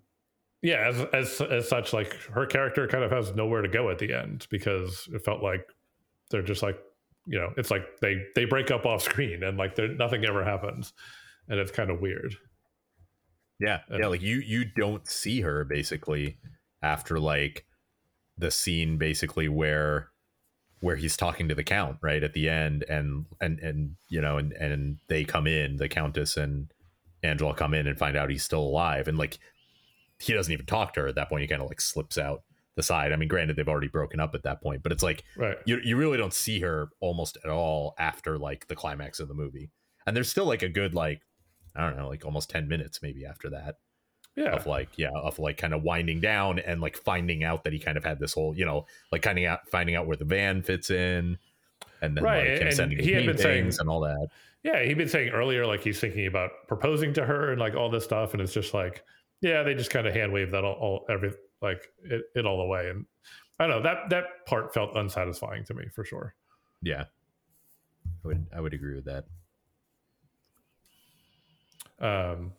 [0.65, 3.99] yeah, as as as such, like her character kind of has nowhere to go at
[3.99, 5.65] the end because it felt like
[6.31, 6.79] they're just like
[7.27, 10.43] you know it's like they they break up off screen and like there nothing ever
[10.43, 10.93] happens,
[11.49, 12.35] and it's kind of weird.
[13.61, 14.07] Yeah, And- yeah.
[14.09, 16.39] Like you, you don't see her basically
[16.83, 17.65] after like
[18.37, 20.09] the scene basically where
[20.81, 24.39] where he's talking to the count right at the end, and and and you know,
[24.39, 26.73] and and they come in, the countess and
[27.23, 29.39] Angela come in and find out he's still alive, and like
[30.25, 31.43] he doesn't even talk to her at that point.
[31.43, 32.43] He kind of like slips out
[32.77, 33.13] the side.
[33.13, 35.57] I mean, granted, they've already broken up at that point, but it's like Right.
[35.65, 39.35] you you really don't see her almost at all after like the climax of the
[39.35, 39.71] movie.
[40.07, 41.21] And there's still like a good like
[41.77, 43.77] I don't know, like almost 10 minutes maybe after that
[44.37, 44.53] Yeah.
[44.55, 47.79] of like yeah, of like kind of winding down and like finding out that he
[47.79, 50.25] kind of had this whole, you know, like kind of out, finding out where the
[50.25, 51.39] van fits in
[52.03, 54.29] and then Right, like him and sending he had been saying- and all that.
[54.63, 57.91] Yeah, he'd been saying earlier, like he's thinking about proposing to her and like all
[57.91, 59.03] this stuff, and it's just like,
[59.45, 62.63] yeah, they just kind of hand wave that all, all every like it, it all
[62.63, 63.05] away, and
[63.59, 66.35] I don't know that that part felt unsatisfying to me for sure.
[66.83, 67.05] Yeah.
[68.25, 69.25] I would I would agree with that.
[72.01, 72.53] Um,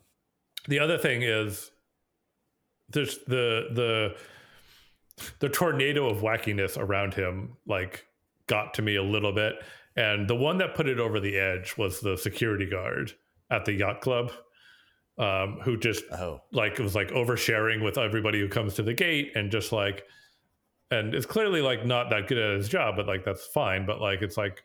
[0.68, 1.70] the other thing is
[2.90, 4.16] there's the the
[5.40, 8.06] the tornado of wackiness around him like
[8.46, 9.56] got to me a little bit
[9.96, 13.12] and the one that put it over the edge was the security guard
[13.50, 14.30] at the yacht club
[15.18, 19.32] um, who just Oh, like was like oversharing with everybody who comes to the gate
[19.34, 20.04] and just like
[20.90, 24.00] and it's clearly like not that good at his job but like that's fine but
[24.00, 24.62] like it's like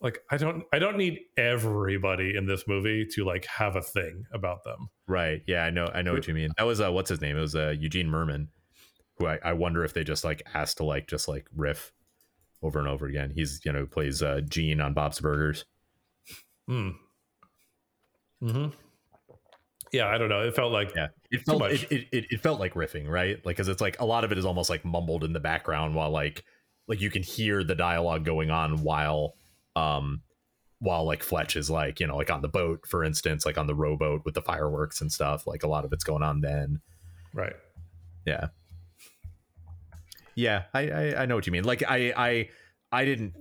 [0.00, 4.24] like i don't i don't need everybody in this movie to like have a thing
[4.32, 5.42] about them Right.
[5.44, 6.50] Yeah, I know I know what you mean.
[6.56, 7.36] That was uh what's his name?
[7.36, 8.46] It was uh Eugene Mirman,
[9.18, 11.92] who I, I wonder if they just like asked to like just like riff
[12.62, 13.32] over and over again.
[13.34, 15.64] He's you know plays uh, Gene on Bob's Burgers.
[16.68, 16.90] Hmm.
[18.40, 18.66] Hmm.
[19.92, 20.42] Yeah, I don't know.
[20.42, 23.44] It felt like Yeah, it felt it, it, it, it felt like riffing, right?
[23.44, 25.94] Like because it's like a lot of it is almost like mumbled in the background
[25.94, 26.44] while like
[26.86, 29.34] like you can hear the dialogue going on while
[29.76, 30.22] um
[30.80, 33.66] while like Fletch is like you know like on the boat for instance like on
[33.66, 36.80] the rowboat with the fireworks and stuff like a lot of it's going on then
[37.34, 37.54] right
[38.26, 38.48] yeah
[40.34, 42.48] yeah I, I i know what you mean like i i
[42.90, 43.34] i didn't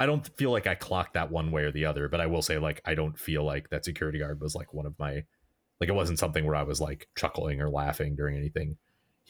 [0.00, 2.42] i don't feel like i clocked that one way or the other but i will
[2.42, 5.22] say like i don't feel like that security guard was like one of my
[5.78, 8.76] like it wasn't something where i was like chuckling or laughing during anything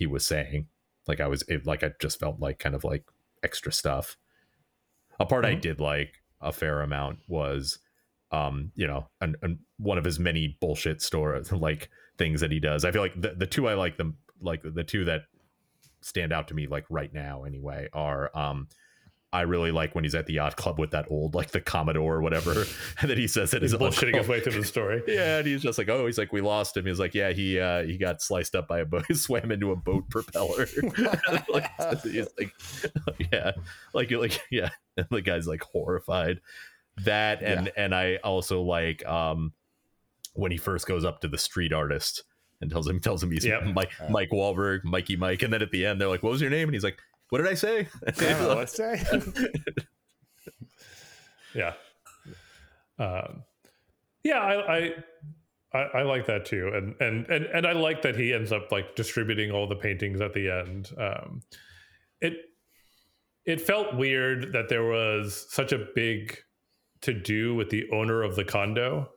[0.01, 0.67] he was saying.
[1.07, 3.05] Like i was it, like i just felt like kind of like
[3.45, 4.17] extra stuff.
[5.21, 5.57] A part mm-hmm.
[5.57, 7.79] i did like a fair amount was
[8.33, 12.59] um you know and, and one of his many bullshit store like things that he
[12.59, 12.85] does.
[12.85, 15.23] I feel like the, the two i like them like the two that
[16.01, 18.69] stand out to me like right now anyway are um
[19.33, 22.17] I really like when he's at the yacht club with that old like the Commodore
[22.17, 22.65] or whatever,
[23.01, 25.03] and then he says that he's bullshitting his way through the story.
[25.07, 26.87] Yeah, and he's just like, oh, he's like, we lost him.
[26.87, 29.71] He's like, yeah, he uh, he got sliced up by a boat, he swam into
[29.71, 30.67] a boat propeller.
[31.49, 31.71] like,
[32.03, 32.53] he's like,
[33.33, 33.53] yeah,
[33.95, 36.41] like like yeah, and the guy's like horrified.
[37.05, 37.73] That and yeah.
[37.85, 39.53] and I also like um
[40.35, 42.25] when he first goes up to the street artist
[42.61, 43.65] and tells him tells him he's yep.
[43.65, 46.51] Mike Mike Wahlberg, Mikey Mike, and then at the end they're like, "What was your
[46.51, 46.99] name?" And he's like,
[47.31, 47.89] "What did I say?"
[48.21, 49.03] Yeah, what I say?
[51.55, 51.73] yeah,
[52.99, 53.43] um,
[54.23, 54.95] yeah, I, I
[55.73, 58.71] I, I, like that too, and and and and I like that he ends up
[58.73, 60.91] like distributing all the paintings at the end.
[60.99, 61.43] Um,
[62.21, 62.35] it
[63.45, 66.37] it felt weird that there was such a big
[67.03, 69.09] to do with the owner of the condo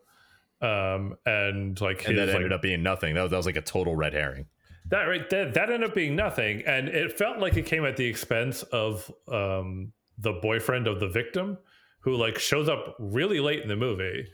[0.63, 3.15] um, and like his, and that ended like, up being nothing.
[3.15, 4.45] That was, that was like a total red herring.
[4.93, 7.97] That right, that, that ended up being nothing, and it felt like it came at
[7.97, 11.57] the expense of um, the boyfriend of the victim,
[12.01, 14.27] who like shows up really late in the movie,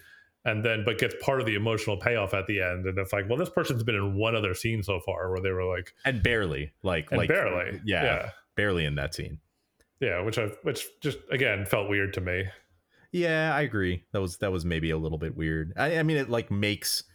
[0.43, 3.29] and then but gets part of the emotional payoff at the end, and it's like,
[3.29, 6.21] well, this person's been in one other scene so far where they were like, and
[6.21, 9.39] barely, like, and like barely, yeah, yeah, barely in that scene.
[10.01, 12.43] Yeah, which I which just again felt weird to me.
[13.13, 14.03] Yeah, I agree.
[14.11, 15.71] That was that was maybe a little bit weird.
[15.77, 17.05] I, I mean, it like makes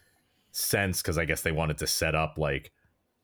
[0.51, 2.71] sense because I guess they wanted to set up like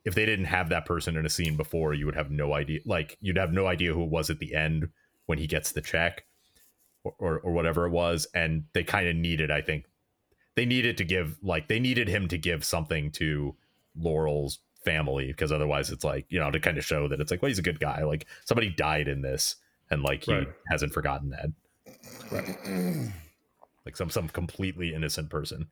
[0.04, 2.80] if they didn't have that person in a scene before, you would have no idea.
[2.86, 4.90] Like you'd have no idea who it was at the end
[5.26, 6.26] when he gets the check
[7.04, 9.52] or or, or whatever it was, and they kind of needed.
[9.52, 9.86] I think
[10.56, 13.56] they needed to give like they needed him to give something to
[13.96, 17.40] Laurel's family because otherwise it's like you know to kind of show that it's like
[17.42, 19.58] well he's a good guy like somebody died in this
[19.92, 20.48] and like he right.
[20.72, 21.52] hasn't forgotten that
[22.32, 22.58] Right.
[23.86, 25.68] like some some completely innocent person.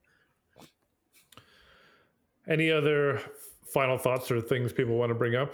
[2.48, 3.22] Any other
[3.74, 5.54] final thoughts or things people want to bring up?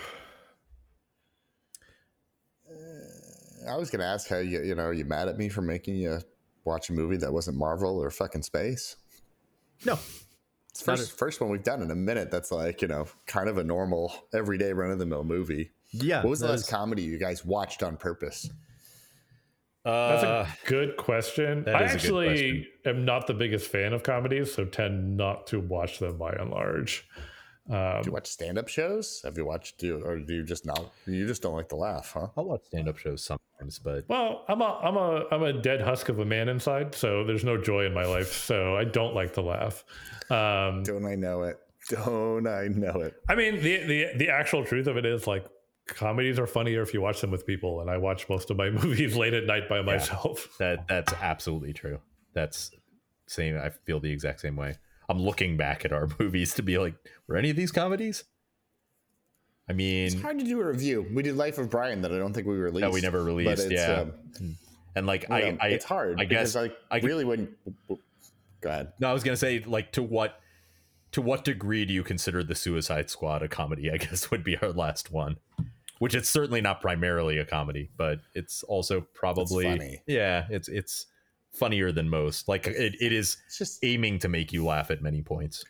[2.70, 5.50] Uh, I was going to ask how you you know are you mad at me
[5.50, 6.20] for making you
[6.64, 8.96] watch a movie that wasn't Marvel or fucking space?
[9.86, 10.00] No.
[10.70, 13.58] It's first first one we've done in a minute that's like, you know, kind of
[13.58, 15.72] a normal everyday run of the mill movie.
[15.92, 16.18] Yeah.
[16.18, 16.70] What was the last is...
[16.70, 18.50] comedy you guys watched on purpose?
[19.86, 21.64] That's a uh, good question.
[21.68, 22.66] I actually question.
[22.86, 26.50] am not the biggest fan of comedies, so tend not to watch them by and
[26.50, 27.08] large.
[27.70, 29.22] Um, do you watch stand-up shows?
[29.24, 29.80] Have you watched?
[29.80, 30.92] Do you, or do you just not?
[31.08, 32.28] You just don't like to laugh, huh?
[32.38, 36.10] I'll watch stand-up shows sometimes, but well, I'm a I'm a I'm a dead husk
[36.10, 38.32] of a man inside, so there's no joy in my life.
[38.32, 39.84] So I don't like to laugh.
[40.30, 41.60] Um, don't I know it?
[41.90, 43.16] Don't I know it?
[43.28, 45.46] I mean, the the the actual truth of it is like
[45.88, 48.70] comedies are funnier if you watch them with people and i watch most of my
[48.84, 52.00] movies late at night by myself yeah, that that's absolutely true
[52.34, 52.72] that's
[53.28, 54.76] same i feel the exact same way
[55.10, 56.96] i'm looking back at our movies to be like
[57.28, 58.24] were any of these comedies?
[59.68, 61.08] I mean it's hard to do a review.
[61.12, 63.72] We did life of brian that i don't think we released no we never released
[63.72, 64.06] yeah.
[64.40, 64.58] um,
[64.96, 67.50] and like I, I it's hard i guess like i really wouldn't
[68.62, 68.94] go ahead.
[69.00, 70.40] No i was gonna say like to what
[71.14, 74.58] to what degree do you consider the suicide squad a comedy i guess would be
[74.58, 75.38] our last one.
[76.00, 81.06] Which it's certainly not primarily a comedy, but it's also probably yeah, it's it's
[81.58, 82.48] funnier than most.
[82.48, 85.64] Like it, it is it's just aiming to make you laugh at many points.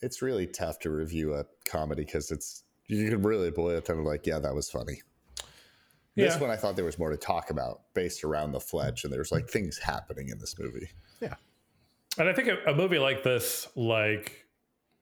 [0.00, 3.98] It's really tough to review a comedy because it's you can really boil it down
[3.98, 5.00] to like, yeah, that was funny.
[6.14, 6.26] Yeah.
[6.26, 9.12] This one I thought there was more to talk about based around the Fletch, and
[9.12, 10.90] there's like things happening in this movie.
[11.20, 11.34] Yeah.
[12.18, 14.44] And I think a, a movie like this, like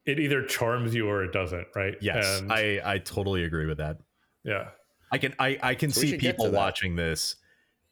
[0.07, 1.97] it either charms you or it doesn't, right?
[2.01, 2.41] Yes.
[2.41, 3.99] And I, I totally agree with that.
[4.45, 4.69] Yeah.
[5.13, 7.37] I can I, I can so see people watching this.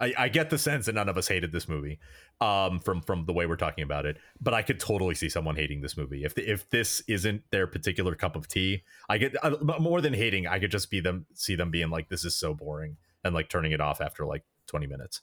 [0.01, 1.99] I, I get the sense that none of us hated this movie
[2.41, 5.57] um, from from the way we're talking about it, but I could totally see someone
[5.57, 8.85] hating this movie if the, if this isn't their particular cup of tea.
[9.09, 10.47] I get uh, more than hating.
[10.47, 13.49] I could just be them see them being like, "This is so boring," and like
[13.49, 15.21] turning it off after like 20 minutes.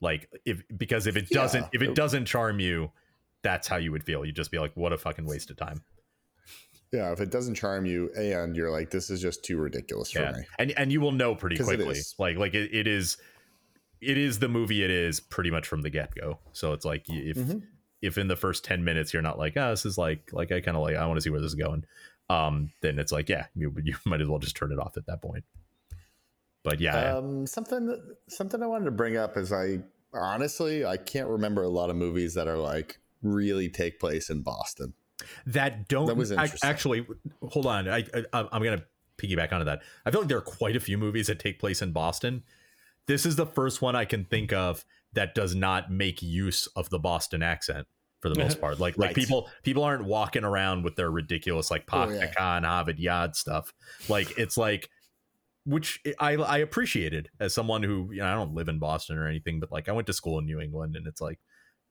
[0.00, 1.68] Like if because if it doesn't Yeah.
[1.72, 2.92] if it doesn't charm you,
[3.42, 4.24] that's how you would feel.
[4.24, 5.82] You'd just be like, what a fucking waste of time.
[6.92, 10.32] Yeah, if it doesn't charm you, and you're like, this is just too ridiculous for
[10.32, 10.44] me.
[10.58, 12.00] And and you will know pretty quickly.
[12.18, 13.16] Like like it, it is
[14.00, 16.38] it is the movie it is pretty much from the get-go.
[16.52, 17.62] So it's like if Mhm.
[18.02, 20.60] if in the first 10 minutes you're not like, oh, this is like like I
[20.60, 21.84] kind of like I want to see where this is going.
[22.28, 25.06] Um, then it's like, yeah, you you might as well just turn it off at
[25.06, 25.44] that point.
[26.62, 27.96] But yeah, Um, something
[28.28, 29.80] something I wanted to bring up is I
[30.12, 34.42] honestly I can't remember a lot of movies that are like really take place in
[34.42, 34.94] Boston.
[35.46, 36.68] that don't that was interesting.
[36.70, 37.06] actually
[37.42, 37.88] hold on.
[37.88, 38.82] I, I I'm gonna
[39.18, 39.82] piggyback onto that.
[40.06, 42.42] I feel like there are quite a few movies that take place in Boston.
[43.06, 46.88] This is the first one I can think of that does not make use of
[46.90, 47.86] the Boston accent
[48.20, 48.78] for the most part.
[48.78, 52.24] Like like people people aren't walking around with their ridiculous like Oh, yeah.
[52.98, 53.72] Yard stuff.
[54.08, 54.88] Like it's like
[55.64, 59.26] which I I appreciated as someone who you know I don't live in Boston or
[59.26, 61.38] anything, but like I went to school in New England, and it's like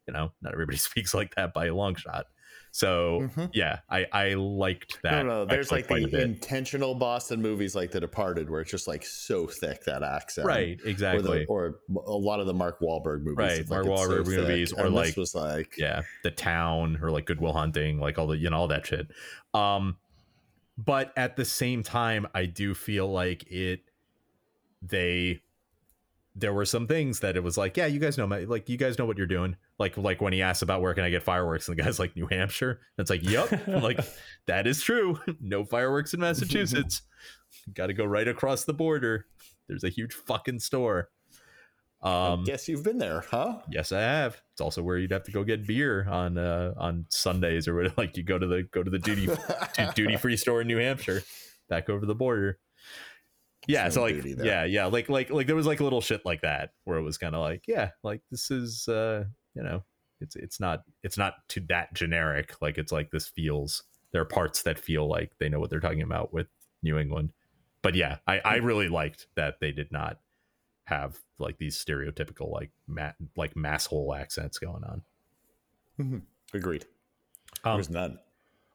[0.08, 2.26] you know not everybody speaks like that by a long shot.
[2.72, 3.50] So Mhm.
[3.54, 5.26] yeah, I I liked that.
[5.26, 9.04] No, no, there's like the intentional Boston movies like The Departed, where it's just like
[9.06, 11.40] so thick that accent, right, Or, exactly.
[11.40, 14.26] the, or a lot of the Mark Wahlberg movies, Right, like Mark it's so Wahlberg
[14.28, 14.40] thick.
[14.40, 18.28] movies, or And like- was like, yeah, the town or like Goodwill Hunting, like all
[18.28, 19.08] the you know all that shit.
[19.54, 19.98] Um,
[20.78, 23.82] but at the same time, I do feel like it.
[24.82, 25.42] They,
[26.36, 28.78] there were some things that it was like, yeah, you guys know my like you
[28.78, 29.58] guys know what you're doing.
[29.80, 32.16] Like like when he asked about where can I get fireworks, and the guy's like
[32.16, 32.72] New Hampshire.
[32.72, 34.00] And it's like, yep, like
[34.48, 35.20] that is true.
[35.42, 37.02] No fireworks in Massachusetts.
[37.74, 39.26] Got to go right across the border.
[39.68, 41.10] There's a huge fucking store.
[42.02, 43.60] Um, I guess you've been there, huh?
[43.70, 44.42] Yes, I have.
[44.54, 47.96] It's also where you'd have to go get beer on uh, on Sundays or whatever.
[47.98, 49.30] Like you go to the go to the duty
[49.96, 51.24] duty free store in New Hampshire,
[51.70, 52.60] back over the border.
[53.68, 56.72] Yeah, so like yeah, yeah, like like like there was like little shit like that
[56.86, 59.26] where it was kind of like yeah, like this is uh
[59.56, 59.84] you know
[60.22, 62.56] it's it's not it's not to that generic.
[62.62, 65.80] Like it's like this feels there are parts that feel like they know what they're
[65.80, 66.48] talking about with
[66.84, 67.32] New England.
[67.82, 70.20] But yeah, I I really liked that they did not
[70.86, 75.02] have like these stereotypical like ma- like mass hole accents going on.
[76.54, 76.86] Agreed.
[77.64, 78.20] Um, There's none.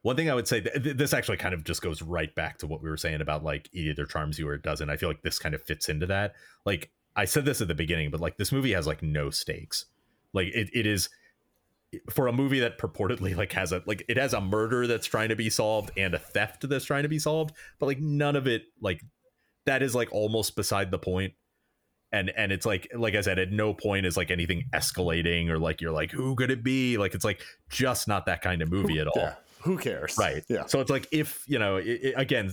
[0.02, 2.66] One thing I would say, th- this actually kind of just goes right back to
[2.66, 4.90] what we were saying about like it either charms you or it doesn't.
[4.90, 6.34] I feel like this kind of fits into that.
[6.64, 9.86] Like I said this at the beginning, but like this movie has like no stakes.
[10.35, 11.09] Like it, it is
[12.11, 15.28] for a movie that purportedly like has a like it has a murder that's trying
[15.28, 18.47] to be solved and a theft that's trying to be solved, but like none of
[18.47, 19.01] it like
[19.66, 21.32] that is like almost beside the point.
[22.12, 25.59] And and it's like like I said, at no point is like anything escalating or
[25.59, 26.99] like you're like who could it be?
[26.99, 29.35] Like it's like just not that kind of movie at all Yeah.
[29.62, 30.16] Who cares?
[30.18, 30.66] right Yeah.
[30.66, 32.53] so it's like if you know it, it- again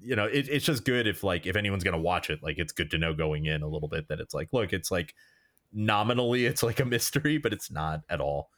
[0.00, 2.72] you know it, it's just good if like if anyone's gonna watch it like it's
[2.72, 5.14] good to know going in a little bit that it's like look it's like
[5.72, 8.50] nominally it's like a mystery but it's not at all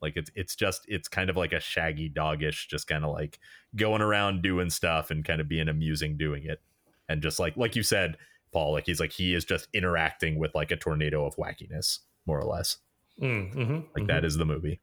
[0.00, 3.38] like it's it's just it's kind of like a shaggy doggish just kind of like
[3.76, 6.60] going around doing stuff and kind of being amusing doing it
[7.08, 8.16] and just like like you said
[8.52, 12.38] paul like he's like he is just interacting with like a tornado of wackiness more
[12.38, 12.78] or less
[13.20, 14.08] Mm, mhm, like mhm.
[14.08, 14.80] that is the movie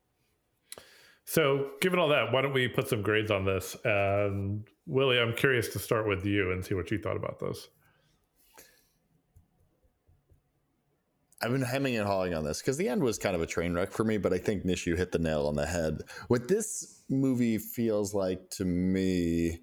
[1.25, 3.75] So, given all that, why don't we put some grades on this?
[3.83, 7.67] And Willie, I'm curious to start with you and see what you thought about this.
[11.41, 13.73] I've been hemming and hawing on this because the end was kind of a train
[13.73, 16.01] wreck for me, but I think Nishu hit the nail on the head.
[16.27, 19.59] What this movie feels like to me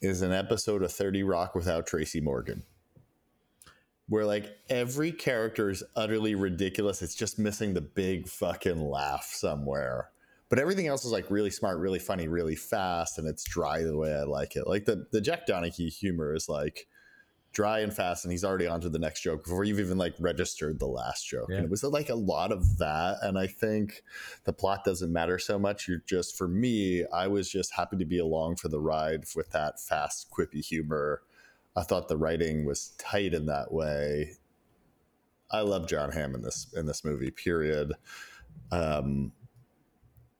[0.00, 2.64] is an episode of 30 Rock without Tracy Morgan.
[4.08, 7.00] Where like every character is utterly ridiculous.
[7.00, 10.10] It's just missing the big fucking laugh somewhere.
[10.50, 13.96] But everything else is like really smart, really funny, really fast, and it's dry the
[13.96, 14.66] way I like it.
[14.66, 16.86] Like the, the Jack Donaghy humor is like
[17.54, 20.14] dry and fast and he's already on to the next joke before you've even like
[20.18, 21.46] registered the last joke.
[21.48, 21.56] Yeah.
[21.56, 23.18] and it was like a lot of that?
[23.22, 24.02] And i think
[24.44, 25.88] the plot doesn't matter so much.
[25.88, 29.50] You're just for me i was just happy to be along for the ride with
[29.52, 31.22] that fast quippy humor.
[31.76, 34.32] I thought the writing was tight in that way.
[35.50, 37.92] I love jon hamm in this in this movie period.
[38.72, 39.32] Um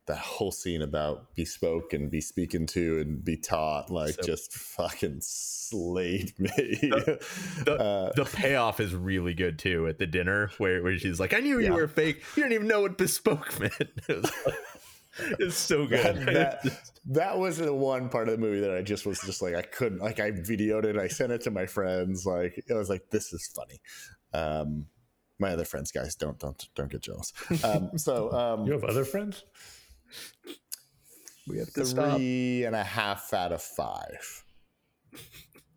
[0.06, 4.22] that whole scene about be spoke and be speaking to and be taught like So-
[4.22, 7.18] just fucking slayed me the-
[7.66, 11.40] Uh, the payoff is really good too at the dinner where, where she's like, I
[11.40, 11.74] knew you Yeah.
[11.74, 12.22] were fake.
[12.36, 13.72] You didn't even know what bespoke meant.
[13.80, 14.54] It like-
[15.40, 16.26] it's so good.
[16.26, 19.40] that, that, that was the one part of the movie that I just was just
[19.42, 22.74] like I couldn't like I videoed it I sent it to my friends like it
[22.74, 23.80] was like this is funny
[24.32, 24.86] um
[25.38, 27.32] my other friends guys don't don't don't get jealous
[27.62, 29.44] um so um You have other friends?
[31.48, 32.16] We have to stop.
[32.16, 34.42] three and a half out of five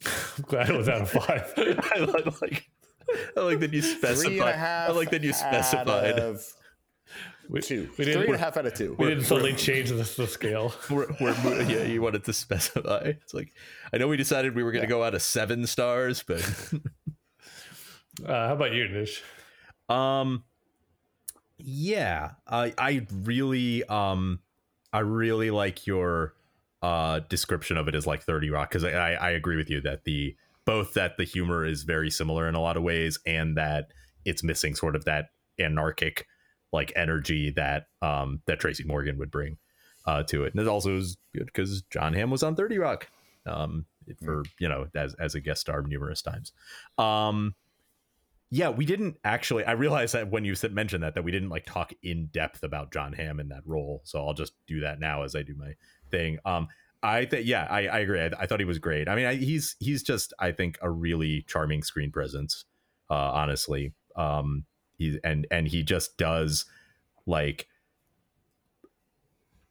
[0.05, 1.53] I'm glad it was out of five.
[1.57, 2.69] I like, like
[3.35, 4.37] I like that you specified.
[4.53, 4.89] a half.
[4.89, 5.87] I like that you specified.
[6.13, 6.45] Out of
[7.49, 7.89] We, two.
[7.97, 8.95] we didn't, and a half out of two.
[8.99, 10.73] we didn't suddenly change the, the scale.
[10.89, 12.99] We're, we're, yeah, you wanted to specify.
[13.21, 13.51] It's like
[13.91, 16.41] I know we decided we were going to go out of seven stars, but
[18.25, 19.21] Uh, how about you, Nish?
[19.89, 20.43] um,
[21.57, 24.39] yeah, I I really um
[24.93, 26.33] I really like your
[26.81, 29.81] uh description of it as like Thirty Rock because I, I I agree with you
[29.81, 30.35] that the
[30.65, 33.87] both that the humor is very similar in a lot of ways and that
[34.25, 35.29] it's missing sort of that
[35.59, 36.27] anarchic
[36.71, 39.57] like energy that um that Tracy Morgan would bring
[40.05, 40.53] uh to it.
[40.53, 43.09] And it also is good because Jon Hamm was on 30 Rock
[43.47, 43.85] um
[44.23, 46.51] for you know as as a guest star numerous times.
[46.99, 47.55] Um
[48.49, 51.49] yeah we didn't actually I realized that when you said mentioned that that we didn't
[51.49, 54.99] like talk in depth about Jon Hamm in that role so I'll just do that
[54.99, 55.73] now as I do my
[56.11, 56.67] thing um
[57.03, 58.19] I think yeah, I, I agree.
[58.21, 59.07] I, I thought he was great.
[59.07, 62.65] I mean, I, he's he's just I think a really charming screen presence.
[63.09, 64.65] Uh, honestly, um,
[64.97, 66.65] he and and he just does
[67.25, 67.67] like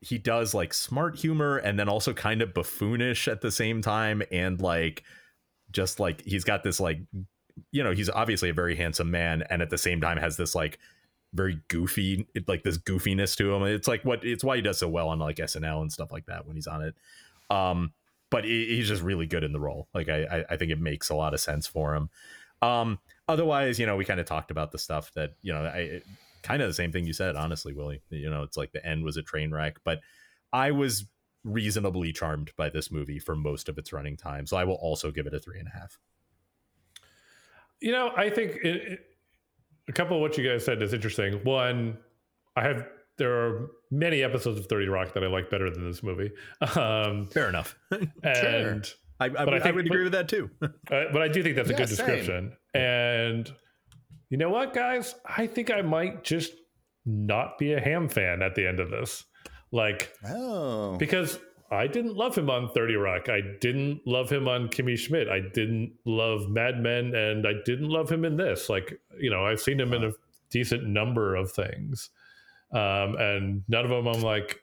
[0.01, 4.23] he does like smart humor and then also kind of buffoonish at the same time
[4.31, 5.03] and like
[5.73, 7.01] just like he's got this like
[7.73, 10.55] you know he's obviously a very handsome man and at the same time has this
[10.55, 10.79] like
[11.33, 13.63] very goofy like this goofiness to him.
[13.65, 16.27] It's like what it's why he does so well on like snl and stuff like
[16.27, 16.95] that when he's on it.
[17.51, 17.93] Um
[18.31, 19.89] but he, he's just really good in the role.
[19.95, 22.11] Like I, I think it makes a lot of sense for him.
[22.63, 22.99] Um
[23.29, 26.01] otherwise you know we kind of talked about the stuff that you know i
[26.43, 28.03] kind of the same thing you said honestly willie.
[28.11, 30.01] You know it's like the end was a train wreck but
[30.53, 31.07] i was
[31.45, 35.11] reasonably charmed by this movie for most of its running time so i will also
[35.11, 35.99] give it a three and a half
[37.81, 39.01] You know, I think it, it,
[39.89, 41.35] a couple of what you guys said is interesting.
[41.45, 41.99] One,
[42.57, 42.87] I have
[43.19, 46.31] there are many episodes of Thirty Rock that I like better than this movie,
[46.77, 47.75] um, fair enough
[48.23, 50.69] and I, I, But I I, think- would agree with that too uh,
[51.13, 51.97] but I do think that's a Yeah, good same.
[51.97, 52.53] description.
[52.75, 53.51] And
[54.31, 55.15] you know what, guys?
[55.25, 56.53] I think I might just
[57.07, 59.25] not be a Hamm fan at the end of this,
[59.73, 61.39] like Oh, because
[61.71, 63.29] I didn't love him on 30 Rock.
[63.29, 65.29] I didn't love him on Kimmy Schmidt.
[65.29, 68.69] I didn't love Mad Men, and I didn't love him in this.
[68.69, 70.13] Like, you know, I've seen him in a
[70.51, 72.11] decent number of things,
[72.73, 74.63] um, and none of them I'm like,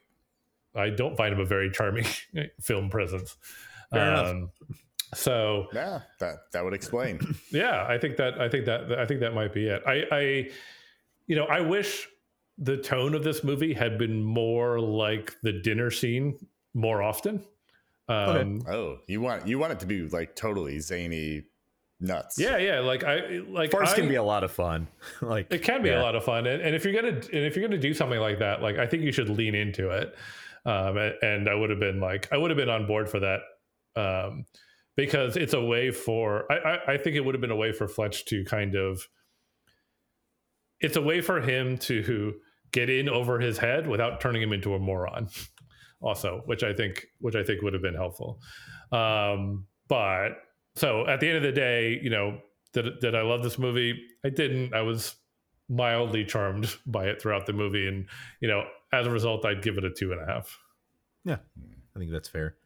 [0.74, 2.06] I don't find him a very charming
[2.60, 3.36] film presence.
[3.90, 4.16] Fair.
[4.16, 4.50] Um,
[5.12, 7.20] so yeah, that that would explain.
[7.50, 9.82] yeah, I think that I think that I think that might be it.
[9.86, 10.50] I, I
[11.26, 12.08] you know, I wish
[12.58, 16.38] the tone of this movie had been more like the dinner scene
[16.74, 17.42] more often.
[18.08, 21.44] Um, oh, you want you want it to be like totally zany,
[22.00, 22.38] nuts.
[22.38, 22.80] Yeah, yeah.
[22.80, 24.88] Like I like Farce I, can be a lot of fun
[25.22, 26.00] like it can be yeah.
[26.00, 28.20] a lot of fun, and, and if you're gonna and if you're gonna do something
[28.20, 30.14] like that, like I think you should lean into it.
[30.66, 33.20] Um, and, and I would have been like I would have been on board for
[33.20, 33.40] that.
[33.96, 34.44] Um,
[34.96, 37.72] because it's a way for I, I, I think it would have been a way
[37.72, 39.08] for Fletch to kind of
[40.80, 42.34] it's a way for him to
[42.72, 45.28] get in over his head without turning him into a moron
[46.04, 48.40] also which i think which i think would have been helpful.
[48.92, 50.30] Um but
[50.76, 52.38] so at the end of the day you know
[52.72, 54.00] did, did i love this movie?
[54.24, 54.74] I didn't.
[54.74, 55.16] I was
[55.68, 57.88] mildly charmed by it throughout the movie.
[57.88, 58.06] And
[58.40, 60.58] you know as a result i'd give it a two and a half.
[61.24, 61.38] Yeah,
[61.96, 62.56] I think that's fair.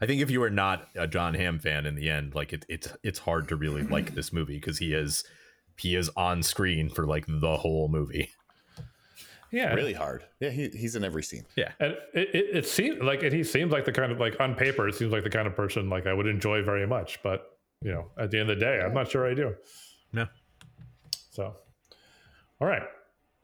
[0.00, 2.66] I think if you are not a Jon Hamm fan in the end, like it,
[2.68, 5.24] it's it's hard to really like this movie because he is
[5.78, 8.30] he is on screen for like the whole movie.
[9.54, 9.72] yeah.
[9.74, 10.24] really hard.
[10.40, 11.44] Yeah, he, he's in every scene.
[11.56, 14.38] Yeah, and it, it, it seems like and he seems like the kind of like
[14.40, 17.22] on paper it seems like the kind of person like i would enjoy very much
[17.22, 19.54] but you know at the end of the day i'm not sure i do.
[20.12, 20.26] No,
[21.30, 21.56] so
[22.60, 22.82] all right.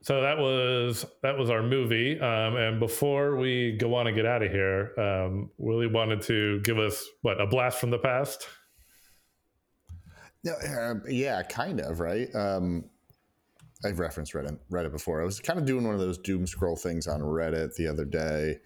[0.03, 2.19] So that was that was our movie.
[2.19, 6.59] Um, and before we go on and get out of here um, willie wanted to
[6.61, 8.47] give us what a blast from the past?
[10.43, 12.33] No, uh, yeah, kind of right.
[12.33, 12.85] Um,
[13.83, 15.21] I've referenced Reddit, Reddit before.
[15.21, 18.05] I was kind of doing one of those doom scroll things on Reddit the other
[18.05, 18.59] day,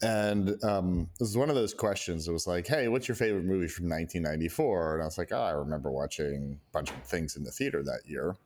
[0.00, 2.28] and um, it was one of those questions.
[2.28, 5.42] It was like, "Hey, what's your favorite movie from 1994?" And I was like, "Oh,
[5.42, 8.36] I remember watching a bunch of things in the theater that year."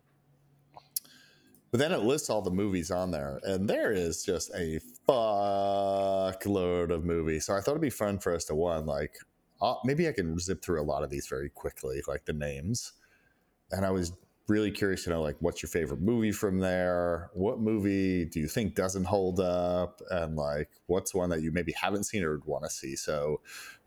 [1.71, 6.91] But then it lists all the movies on there, and there is just a fuckload
[6.91, 7.47] of movies.
[7.47, 9.17] So I thought it'd be fun for us to one like
[9.61, 12.93] uh, maybe I can zip through a lot of these very quickly, like the names.
[13.71, 14.13] And I was
[14.49, 17.31] really curious to know, like, what's your favorite movie from there?
[17.35, 20.01] What movie do you think doesn't hold up?
[20.11, 22.97] And like, what's one that you maybe haven't seen or would want to see?
[22.97, 23.41] So,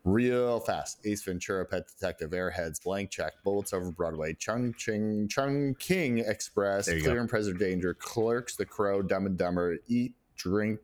[0.04, 5.74] real fast: Ace Ventura, Pet Detective, Airheads, Blank Check, Bullets Over Broadway, Chung Ching, Chung
[5.78, 7.20] King Express, Clear go.
[7.20, 10.14] and Present Danger, Clerks, The Crow, Dumb and Dumber, Eat.
[10.42, 10.80] Drink,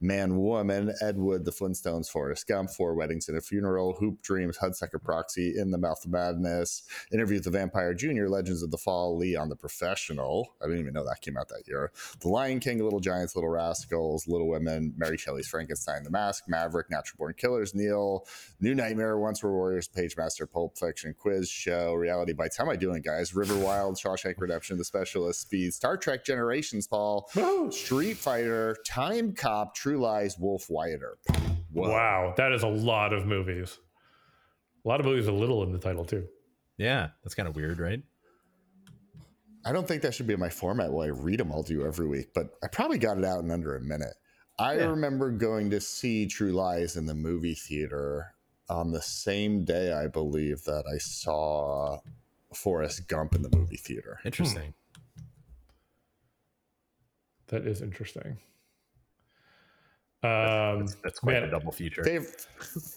[0.00, 4.58] Man, Woman, Ed Wood, The Flintstones, Forrest Gump, Four Weddings and a Funeral, Hoop Dreams,
[4.58, 8.78] Hudsucker Proxy, In the Mouth of Madness, Interview with the Vampire Jr., Legends of the
[8.78, 10.54] Fall, Leon the Professional.
[10.62, 11.90] I didn't even know that came out that year.
[12.20, 16.90] The Lion King, Little Giants, Little Rascals, Little Women, Mary Shelley's Frankenstein, The Mask, Maverick,
[16.90, 18.26] Natural Born Killers, Nell,
[18.60, 22.56] New Nightmare, Once Were Warriors, Page Master, Pulp Fiction, Quiz Show, Reality Bites.
[22.56, 23.34] How am I doing, guys?
[23.34, 27.28] River Wild, Shawshank Redemption, The Specialist, Speed, Star Trek Generations, Paul,
[27.70, 31.00] Street Fighter, Time Cop, True Lies, Wolf Wyatt.
[31.72, 31.90] Whoa.
[31.90, 33.78] Wow, that is a lot of movies.
[34.84, 36.26] A lot of movies, a little in the title too.
[36.78, 38.02] Yeah, that's kind of weird, right?
[39.64, 41.72] I don't think that should be in my format while I read them all to
[41.72, 44.14] you every week, but I probably got it out in under a minute.
[44.58, 44.86] I Yeah.
[44.90, 48.32] remember going to see True Lies in the movie theater
[48.68, 51.98] on the same day, I believe, that I saw
[52.54, 54.20] Forrest Gump in the movie theater.
[54.24, 54.72] Interesting.
[55.16, 55.22] Hmm.
[57.48, 58.38] That is interesting.
[60.26, 62.02] Um, That's, that's quite man, a double feature.
[62.02, 62.46] Fav-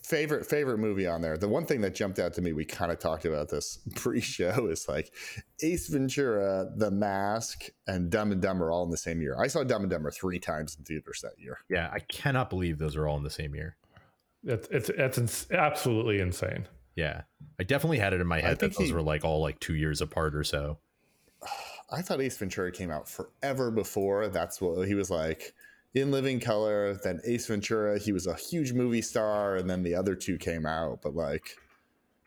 [0.05, 1.37] favorite favorite movie on there.
[1.37, 4.67] The one thing that jumped out to me, we kind of talked about this pre-show,
[4.67, 5.13] is like
[5.61, 9.37] Ace Ventura, The Mask, and Dumb and Dumber all in the same year.
[9.39, 11.59] I saw Dumb and Dumber three times in theaters that year.
[11.69, 13.75] Yeah, I cannot believe those are all in the same year.
[14.43, 16.67] It's it's it's ins- absolutely insane.
[16.95, 17.21] Yeah,
[17.59, 19.75] I definitely had it in my head that those he- were like all like two
[19.75, 20.79] years apart or so.
[21.91, 24.27] I thought Ace Ventura came out forever before.
[24.27, 25.53] That's what he was like
[25.93, 26.99] in Living Color.
[27.03, 30.65] Then Ace Ventura, he was a huge movie star, and then the other two came
[30.65, 31.01] out.
[31.01, 31.57] But like,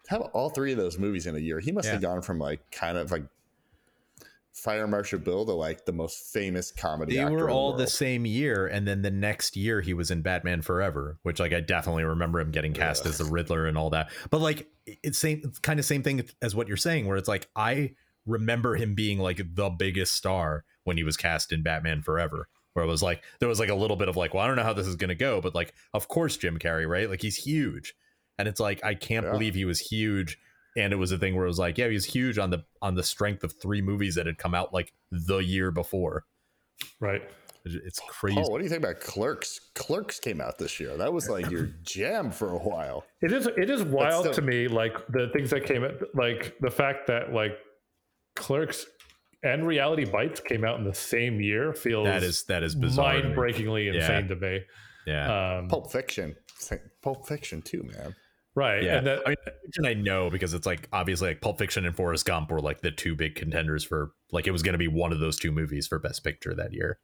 [0.08, 2.70] have all three of those movies in a year, he must have gone from like
[2.70, 3.24] kind of like
[4.52, 7.16] Fire Marshal Bill to like the most famous comedy.
[7.16, 10.10] They actor were all the the same year, and then the next year he was
[10.10, 13.78] in Batman Forever, which like I definitely remember him getting cast as the Riddler and
[13.78, 14.10] all that.
[14.30, 17.28] But like it's same, it's kind of same thing as what you're saying, where it's
[17.28, 17.94] like I
[18.26, 22.48] remember him being like the biggest star when he was cast in Batman Forever.
[22.74, 24.56] Where it was like there was like a little bit of like, well, I don't
[24.56, 27.08] know how this is gonna go, but like, of course Jim Carrey, right?
[27.10, 27.94] Like he's huge,
[28.38, 29.32] and it's like I can't Yeah.
[29.32, 30.38] believe he was huge.
[30.74, 32.64] And it was a thing where it was like, yeah, he was huge on the
[32.80, 36.24] on the strength of three movies that had come out like the year before.
[36.98, 37.22] Right.
[37.66, 38.40] It's crazy.
[38.40, 39.60] Oh, what do you think about Clerks?
[39.74, 40.96] Clerks came out this year.
[40.96, 43.04] That was like your jam for a while.
[43.20, 46.56] It is it is wild still- to me, like the things that came out, like
[46.60, 47.58] the fact that like
[48.34, 48.86] Clerks
[49.42, 53.14] and Reality Bites came out in the same year feels That is that is bizarre.
[53.14, 53.94] mind-breakingly Yeah.
[53.94, 54.60] insane to me.
[55.06, 55.58] Yeah.
[55.58, 56.36] Um, Pulp Fiction,
[57.02, 58.14] Pulp Fiction too, man.
[58.54, 58.98] right, yeah.
[58.98, 62.24] and that, I mean, I know because it's like obviously like Pulp Fiction and Forrest
[62.26, 65.12] Gump were like the two big contenders for like it was going to be one
[65.12, 66.98] of those two movies for Best Picture that year.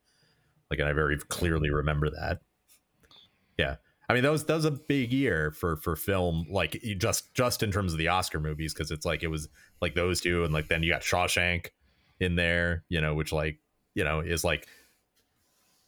[0.70, 2.40] Like, and I very clearly remember that.
[3.58, 3.76] Yeah,
[4.08, 6.46] I mean that was that was a big year for for film.
[6.50, 9.48] Like just just in terms of the Oscar movies because it's like it was
[9.80, 11.68] like those two and like then you got Shawshank
[12.20, 13.58] in there, you know, which like
[13.94, 14.66] you know is like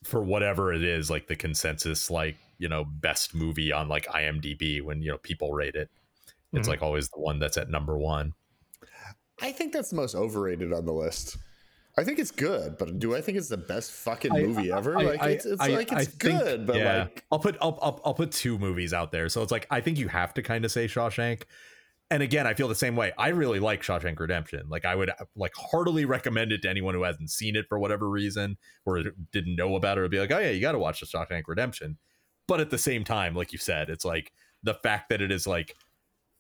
[0.04, 4.80] for whatever it is like the consensus like you know best movie on like imdb
[4.82, 5.90] when you know people rate it
[6.54, 6.70] it's Mhm.
[6.70, 8.32] like always the one that's at number one
[9.42, 11.38] I think that's the most overrated on the list.
[11.96, 14.98] I think it's good, but do I think it's the best fucking I- movie ever?
[14.98, 16.98] I- like I- it's, it's I- like I it's think- good, but yeah.
[17.04, 19.80] like i'll put I'll, I'll i'll put two movies out there so it's like i
[19.80, 21.42] think you have to kind of say shawshank
[22.10, 23.12] and again i feel the same way.
[23.16, 24.68] I really like shawshank redemption.
[24.68, 28.08] Like i would like heartily recommend it to anyone who hasn't seen it for whatever
[28.08, 29.02] reason or
[29.32, 30.02] didn't know about it.
[30.02, 31.98] Would be like oh yeah you got to watch the shawshank redemption.
[32.46, 34.32] But at the same time like you said it's like
[34.62, 35.76] the fact that it is like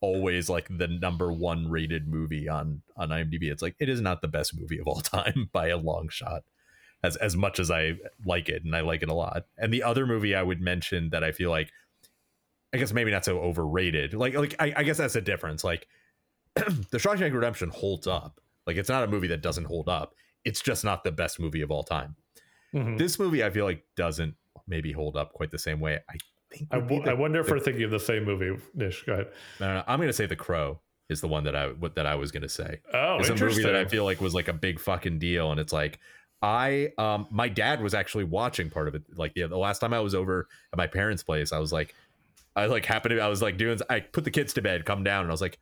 [0.00, 4.22] always like the number one rated movie on on imdb it's like it is not
[4.22, 6.42] the best movie of all time by a long shot
[7.02, 7.94] as as much as i
[8.24, 9.44] like it and i like it a lot.
[9.58, 11.70] And the other movie i would mention that i feel like
[12.72, 15.86] i guess maybe not so overrated like like i, I guess that's a difference like
[16.54, 20.14] the shawshank redemption holds up like it's not a movie that doesn't hold up
[20.44, 22.16] it's just not the best movie of all time
[22.74, 22.98] mhm.
[22.98, 24.34] this movie i feel like doesn't
[24.66, 27.46] maybe hold up quite the same way i think I, w- the- I wonder if
[27.46, 28.60] the we're thinking of the same movie.
[28.74, 29.28] Nish, go ahead.
[29.60, 32.06] no, no, no, I'm gonna say The Crow is the one that I what that
[32.06, 32.80] I was gonna say.
[32.92, 35.60] Oh, it's a movie that I feel like was like a big fucking deal, and
[35.60, 35.98] it's like
[36.42, 39.02] I um my dad was actually watching part of it.
[39.16, 41.94] Like yeah, the last time I was over at my parents' place, I was like,
[42.56, 45.04] I like happened to I was like doing I put the kids to bed, come
[45.04, 45.58] down, and I was like,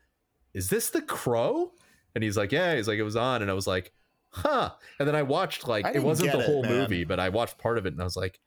[0.55, 1.73] is this The Crow?
[2.15, 2.75] And he's like, yeah.
[2.75, 3.93] He's like, it was on, and I was like,
[4.31, 4.71] huh.
[4.99, 6.73] And then I watched like I it wasn't the it, whole man.
[6.73, 8.41] movie, but I watched part of it, and I was like,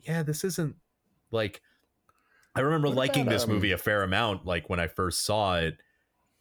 [0.00, 0.76] yeah, this isn't
[1.30, 1.60] like.
[2.54, 5.24] I remember What liking about, this um, movie a fair amount, like when I first
[5.24, 5.76] saw it,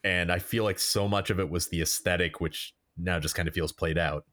[0.03, 3.47] and I feel like so much of it was the aesthetic, which now just kind
[3.47, 4.25] of feels played out.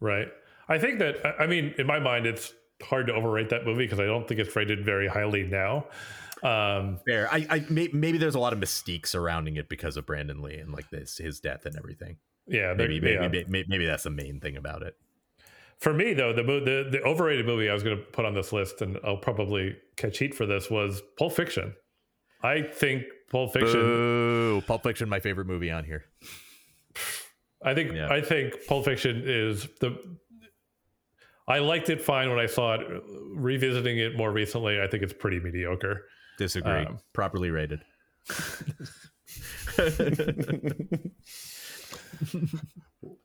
[0.00, 0.28] Right.
[0.68, 2.52] I think that I- I mean, in my mind, it's
[2.82, 5.86] hard to overrate that movie because I don't think it's rated very highly now.
[6.42, 7.28] Um, Fair.
[7.32, 10.56] I, I may, maybe there's a lot of mystique surrounding it because of Brandon Lee
[10.56, 12.16] and like this his death and everything.
[12.46, 13.28] yeah, Maybe maybe yeah.
[13.46, 14.96] maybe, maybe that's the main thing about it.
[15.78, 18.52] For me, though, the, the the overrated movie I was going to put on this
[18.52, 21.74] list, and I'll probably catch heat for this, was Pulp Fiction.
[22.42, 23.80] I think Pulp Fiction.
[23.80, 24.62] Boo.
[24.66, 26.04] Pulp Fiction, my favorite movie on here.
[27.62, 28.08] I think Yeah.
[28.10, 29.96] I think Pulp Fiction is the.
[31.48, 32.80] I liked it fine when I saw it.
[33.34, 36.04] Revisiting it more recently, I think it's pretty mediocre.
[36.40, 36.86] Disagree.
[36.86, 37.82] Um, Properly rated.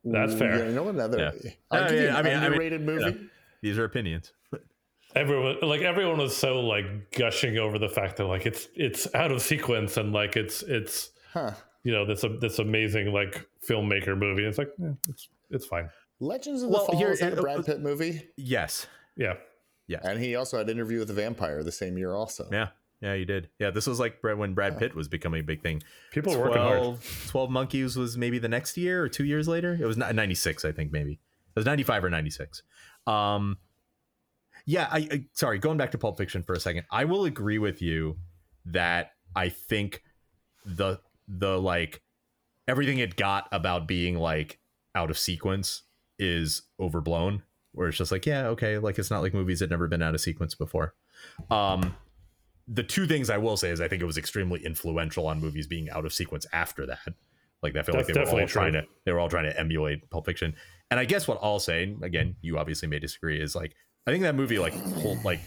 [0.04, 0.60] That's fair.
[0.60, 1.18] Yeah, you know another.
[1.44, 1.52] Yeah.
[1.72, 3.12] I'll Uh, give you yeah, an I mean- I mean, underrated movie.
[3.12, 3.18] know.
[3.62, 4.32] These are opinions.
[5.16, 9.32] Everyone like everyone was so like gushing over the fact that like it's it's out
[9.32, 11.52] of sequence and like it's it's Huh.
[11.84, 14.44] you know this this amazing like filmmaker movie.
[14.44, 15.90] It's like eh, it's it's fine.
[16.20, 18.28] Legends of the Well, Fall here- is that a uh, Brad Pitt movie?
[18.36, 18.88] Yes.
[19.16, 19.36] Yeah,
[19.88, 20.00] Yeah.
[20.04, 22.48] And he also had an Interview with the Vampire the same year, also.
[22.52, 22.70] Yeah.
[23.06, 23.50] Yeah, you did.
[23.60, 25.84] Yeah, this was like when Brad Pitt was becoming a big thing.
[26.12, 26.80] people are working hard.
[26.80, 29.78] 12, 12 Monkeys was maybe the next year or two years later.
[29.80, 31.12] It was ni- 96, I think, maybe.
[31.12, 32.64] It was 95 or 96.
[33.06, 33.60] Um,
[34.66, 36.86] yeah, I, I sorry, going back to Pulp Fiction for a second.
[36.90, 38.18] I will agree with you
[38.66, 40.02] that I think
[40.66, 42.02] the the like
[42.68, 44.58] everything it got about being like
[44.96, 45.84] out of sequence
[46.18, 47.44] is overblown.
[47.74, 50.16] Where it's just like, yeah, okay, like it's not like movies had never been out
[50.16, 50.96] of sequence before.
[51.52, 51.96] Um,
[52.68, 55.68] the two things I will say is I think it was extremely influential on movies
[55.68, 57.14] being out of sequence after that.
[57.62, 59.60] Like I feel like they were all definitely trying to they were all trying to
[59.60, 60.56] emulate Pulp Fiction.
[60.92, 64.12] And I guess what I'll say, and again, you obviously may disagree, is like I
[64.12, 65.40] think that movie like hold, like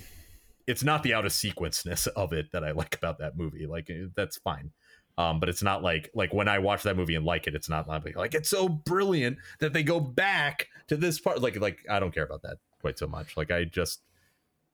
[0.67, 3.67] it's not the out of sequenceness of it that I like about that movie.
[3.67, 4.73] Like eh, that's fine.
[5.17, 7.69] Um, but it's not like like when I watch that movie and like it, it's
[7.69, 11.41] not like like it's so brilliant that they go back to this part.
[11.43, 13.37] Like like I don't care about that quite so much.
[13.37, 14.01] Like I just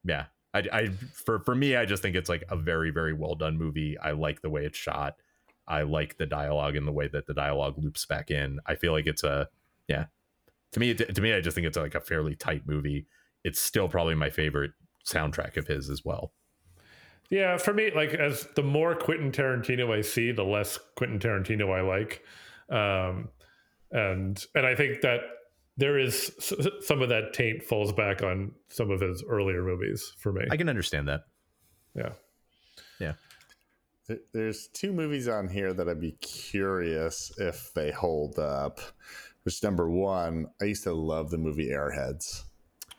[0.05, 0.27] yeah.
[0.55, 3.59] I, I for for me, I just think it's like a very very well done
[3.59, 3.99] movie.
[3.99, 5.17] I like the way it's shot.
[5.67, 8.61] I like the dialogue and the way that the dialogue loops back in.
[8.67, 9.49] I feel like it's a
[9.89, 10.07] yeah.
[10.73, 13.07] To me, to me, I just think it's like a fairly tight movie.
[13.45, 14.73] It's still probably my favorite
[15.07, 16.33] soundtrack of his as well.
[17.31, 21.73] Yeah, for me, like as the more Quentin Tarantino I see, the less Quentin Tarantino
[21.73, 22.23] I like,
[22.69, 23.29] um,
[23.91, 25.21] and and I think that
[25.77, 26.33] there is
[26.81, 30.45] some of that taint falls back on some of his earlier movies for me.
[30.51, 31.23] I can understand that.
[31.95, 32.13] yeah,
[33.01, 33.13] Yeah.
[34.35, 38.81] There's two movies on here that I'd be curious if they hold up.
[39.45, 42.45] Which number one, I used to love the movie Airheads,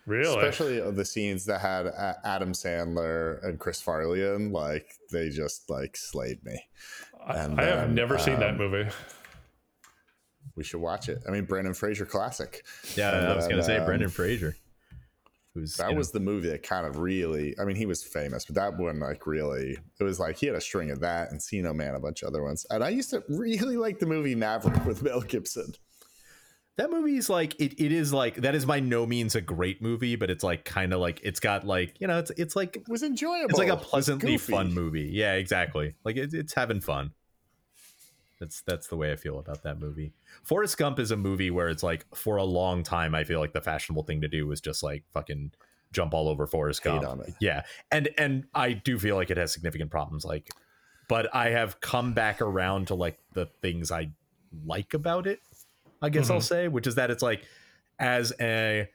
[0.07, 0.35] really.
[0.35, 1.87] especially the scenes that had
[2.23, 4.51] Adam Sandler and Chris Farley in.
[4.51, 6.59] Like they just like slayed me.
[7.25, 8.89] I, and I have then, never seen that um, movie.
[10.55, 11.23] We should watch it.
[11.27, 12.65] I mean, Brendan Fraser classic.
[12.95, 14.55] Yeah, And I was gonna say um, Brendan Fraser,
[15.53, 17.55] who's That you know, was the movie that kind of really.
[17.59, 19.77] I mean, he was famous, but that one like really.
[19.99, 22.43] It was like he had a string of that, Encino Man, a bunch of other
[22.43, 22.65] ones.
[22.69, 25.73] And I used to really like the movie Maverick with Mel Gibson.
[26.77, 30.15] that movie's like it, it is like that is by no means a great movie,
[30.15, 32.87] but it's like kind of like it's got like you know it's it's like It
[32.89, 33.49] was enjoyable.
[33.49, 35.09] it's like a pleasantly fun movie.
[35.11, 35.95] Yeah, exactly.
[36.03, 37.11] Like it, it's having fun.
[38.39, 40.13] That's that's the way I feel about that movie.
[40.43, 43.53] Forrest Gump is a movie where it's like for a long time I feel like
[43.53, 45.51] the fashionable thing to do was just like fucking
[45.91, 47.07] jump all over Forrest Hate Gump.
[47.07, 47.33] on it.
[47.39, 50.25] Yeah, and and I do feel like it has significant problems.
[50.25, 50.49] Like,
[51.07, 54.11] but I have come back around to like the things I
[54.65, 55.39] like about it.
[56.01, 56.43] I guess I'll mm-hmm.
[56.43, 57.43] say, which is that it's like
[57.97, 58.89] as a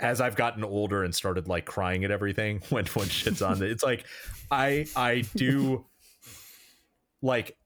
[0.00, 3.70] as I've gotten older and started like crying at everything when when shit's on it,
[3.70, 4.04] it's like
[4.50, 5.84] I I do
[7.20, 7.56] like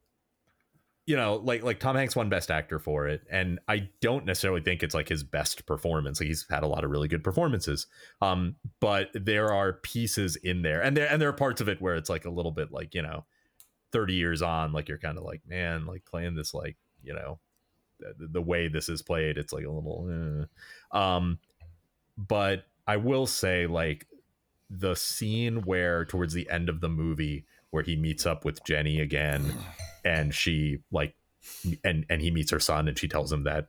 [1.13, 4.63] you know like like Tom Hanks won Best Actor for it, and I don't necessarily
[4.63, 6.19] think it's like his best performance.
[6.19, 7.87] Like he's had a lot of really good performances,
[8.23, 11.83] um, but there are pieces in there, and there and there are parts of it
[11.83, 13.27] where it's like a little bit like you know,
[13.93, 17.39] thirty years on, like you're kind of like man, like playing this like you know,
[18.01, 20.99] the, the way this is played, it's like a little, eh.
[20.99, 21.39] um,
[22.17, 24.07] but I will say like
[24.71, 29.01] the scene where towards the end of the movie where he meets up with Jenny
[29.01, 29.53] again
[30.05, 31.15] and she like
[31.85, 33.69] and and he meets her son and she tells him that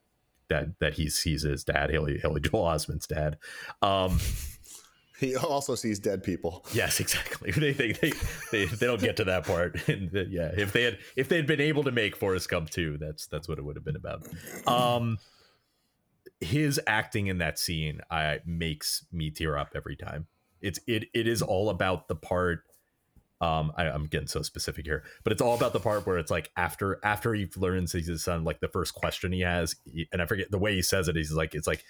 [0.49, 3.37] that that he sees his dad Haley Haley Joel Osment's dad.
[3.81, 4.19] Um
[5.19, 6.65] He also sees dead people.
[6.73, 7.51] yes exactly.
[7.55, 8.11] They they they,
[8.51, 9.77] they, they don't get to that part.
[9.87, 12.69] And the- yeah if they had if they had been able to make Forrest Gump
[12.69, 14.27] 2 that's that's what it would have been about.
[14.67, 15.17] Um
[16.41, 20.27] his acting in that scene I makes me tear up every time.
[20.61, 22.63] It's it it is all about the part
[23.43, 26.31] um I, i'm getting so specific here but it's all about the part where it's
[26.31, 30.07] like after after he learns he's his son like the first question he has he-
[30.11, 31.83] and i forget the way he says it he's like it's like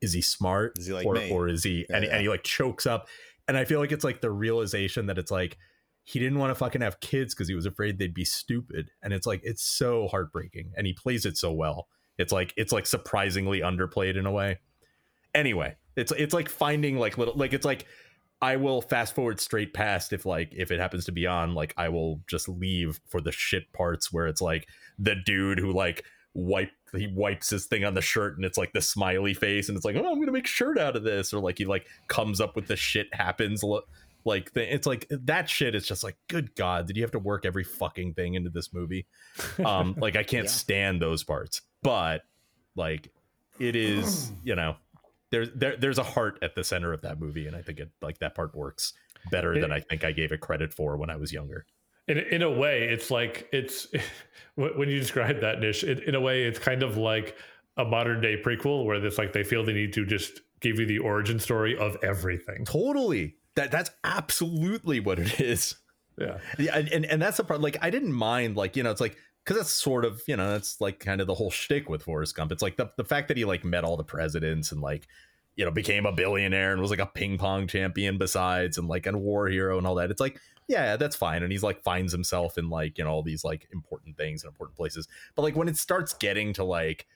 [0.00, 2.10] is he smart Is he like or, or is he Yeah, and, yeah.
[2.12, 3.08] and he like chokes up.
[3.48, 5.56] And i feel like it's like the realization that it's like
[6.04, 8.90] he didn't want to fucking have kids because he was afraid they'd be stupid.
[9.02, 11.88] And it's like it's so heartbreaking and he plays it so well.
[12.16, 14.58] It's like it's like surprisingly underplayed in a way.
[15.34, 17.84] Anyway, it's it's like finding like little like it's like
[18.40, 21.74] I will fast forward straight past if like if it happens to be on like
[21.76, 24.68] I will just leave for the shit parts where it's like
[24.98, 28.72] the dude who like wipe he wipes his thing on the shirt and it's like
[28.72, 31.40] the smiley face and it's like oh I'm gonna make shirt out of this or
[31.40, 33.64] like he like comes up with the shit happens
[34.24, 37.44] like it's like that shit is just like good god did you have to work
[37.44, 39.06] every fucking thing into this movie
[39.64, 40.50] um like I can't yeah.
[40.50, 42.22] stand those parts but
[42.76, 43.10] like
[43.58, 44.76] it is you know
[45.30, 47.90] there's there, there's a heart at the center of that movie and i think it
[48.02, 48.92] like that part works
[49.30, 51.66] better it, than i think i gave it credit for when i was younger.
[52.06, 53.88] In, in a way it's like it's
[54.54, 57.36] when you describe that Nish it, in a way it's kind of like
[57.76, 60.86] a modern day prequel where it's like they feel they need to just give you
[60.86, 62.64] the origin story of everything.
[62.64, 63.36] Totally.
[63.54, 65.76] That that's absolutely what it is.
[66.18, 66.38] Yeah.
[66.58, 69.00] Yeah and, and, and that's the part like i didn't mind like you know it's
[69.00, 69.16] like
[69.48, 72.34] because that's sort of you know that's like kind of the whole shtick with Forrest
[72.34, 72.52] Gump.
[72.52, 75.08] It's like the the fact that he like met all the presidents and like
[75.56, 79.06] you know became a billionaire and was like a ping pong champion besides and like
[79.06, 80.10] a war hero and all that.
[80.10, 80.38] It's like
[80.68, 81.42] yeah, that's fine.
[81.42, 84.50] And he's like finds himself in like you know all these like important things and
[84.50, 85.08] important places.
[85.34, 87.06] But like when it starts getting to like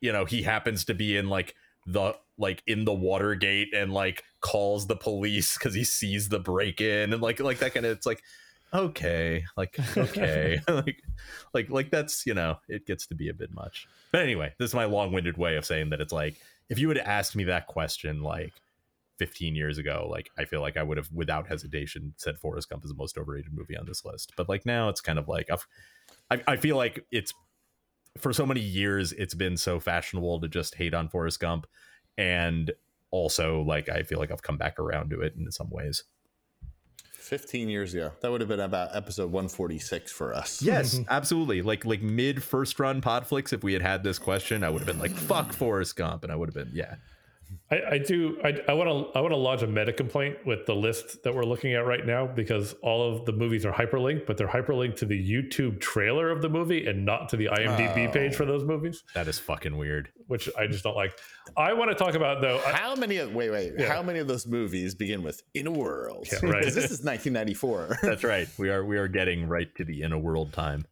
[0.00, 1.56] you know he happens to be in like
[1.86, 6.80] the like in the Watergate and like calls the police because he sees the break
[6.80, 8.22] in and like like that kind of it's like
[8.74, 11.02] okay like okay like
[11.52, 13.88] like like that's you know it gets to be a bit much.
[14.12, 16.34] But anyway this is my long-winded way of saying that it's like
[16.68, 18.52] if you would have asked me that question like
[19.18, 22.84] 15 years ago like i feel like i would have without hesitation said forrest gump
[22.84, 24.32] is the most overrated movie on this list.
[24.36, 25.66] But like now it's kind of like I've,
[26.30, 27.32] I, I feel like it's
[28.18, 31.66] for so many years it's been so fashionable to just hate on forrest gump.
[32.18, 32.72] And
[33.14, 36.02] also like i feel like i've come back around to it in some ways
[37.24, 38.12] 15 years ago.
[38.20, 40.60] That would have been about episode 146 for us.
[40.74, 41.62] Yes, absolutely.
[41.62, 44.86] Like like mid first run Podflix, if we had had this question, I would have
[44.86, 46.22] been like, fuck Forrest Gump.
[46.22, 46.96] And I would have been, yeah.
[47.70, 48.38] I, I do.
[48.42, 49.18] I want to.
[49.18, 52.04] I want to lodge a meta complaint with the list that we're looking at right
[52.04, 56.30] now because all of the movies are hyperlinked, but they're hyperlinked to the YouTube trailer
[56.30, 59.02] of the movie and not to the IMDb oh, page for those movies.
[59.14, 60.10] That is fucking weird.
[60.26, 61.18] Which I just don't like.
[61.56, 62.60] I want to talk about though.
[62.66, 63.16] How many?
[63.16, 63.72] Of, wait, wait.
[63.78, 63.92] Yeah.
[63.92, 66.28] How many of those movies begin with "In a World"?
[66.30, 66.62] Yeah, right.
[66.62, 67.98] this is 1994.
[68.02, 68.48] That's right.
[68.58, 70.84] We are we are getting right to the "In a World" time.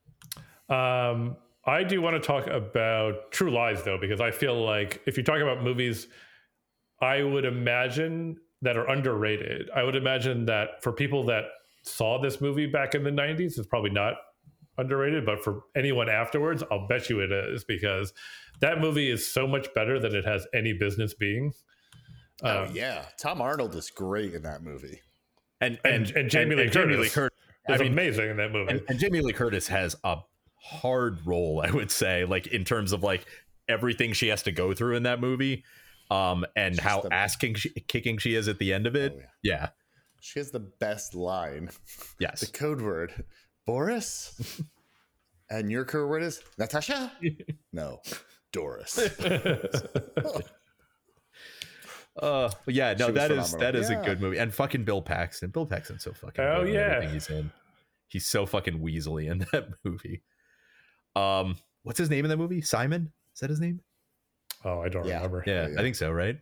[0.70, 1.36] Um,
[1.66, 5.22] I do want to talk about True Lies though, because I feel like if you
[5.22, 6.08] talk about movies
[7.02, 9.68] I would imagine that are underrated.
[9.74, 11.44] I would imagine that for people that
[11.82, 14.14] saw this movie back in the 90s, it's probably not
[14.78, 18.12] underrated, but for anyone afterwards, I'll bet you it is because
[18.60, 21.52] that movie is so much better than it has any business being.
[22.44, 23.06] Oh, um, yeah.
[23.18, 25.00] Tom Arnold is great in that movie.
[25.60, 27.38] And and, and, and Jamie, Lee, and Curtis Lee Curtis
[27.68, 28.72] is I mean, amazing in that movie.
[28.72, 30.18] And, and Jamie Lee Curtis has a
[30.56, 33.26] hard role, I would say, like in terms of like
[33.68, 35.64] everything she has to go through in that movie
[36.12, 39.14] um, and She's how ass kicking she is at the end of it.
[39.16, 39.52] Oh, yeah.
[39.52, 39.68] yeah.
[40.20, 41.70] She has the best line.
[42.20, 42.40] Yes.
[42.40, 43.24] the code word,
[43.66, 44.60] Boris.
[45.50, 47.12] and your code word is Natasha?
[47.72, 48.00] no,
[48.52, 48.98] Doris.
[52.20, 53.98] uh yeah no that is that is yeah.
[53.98, 57.50] a good movie and fucking bill paxton bill paxton's so fucking oh yeah he's in
[58.08, 60.22] he's so fucking weaselly in that movie
[61.16, 63.80] um what's his name in that movie simon is that his name
[64.64, 65.16] Oh, I don't yeah.
[65.16, 65.44] remember.
[65.46, 66.38] Yeah, yeah, I think so, right?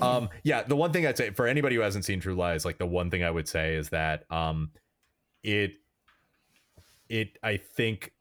[0.00, 2.78] Um, yeah, the one thing I'd say for anybody who hasn't seen True Lies, like
[2.78, 4.70] the one thing I would say is that um
[5.42, 5.74] it
[7.08, 8.12] it I think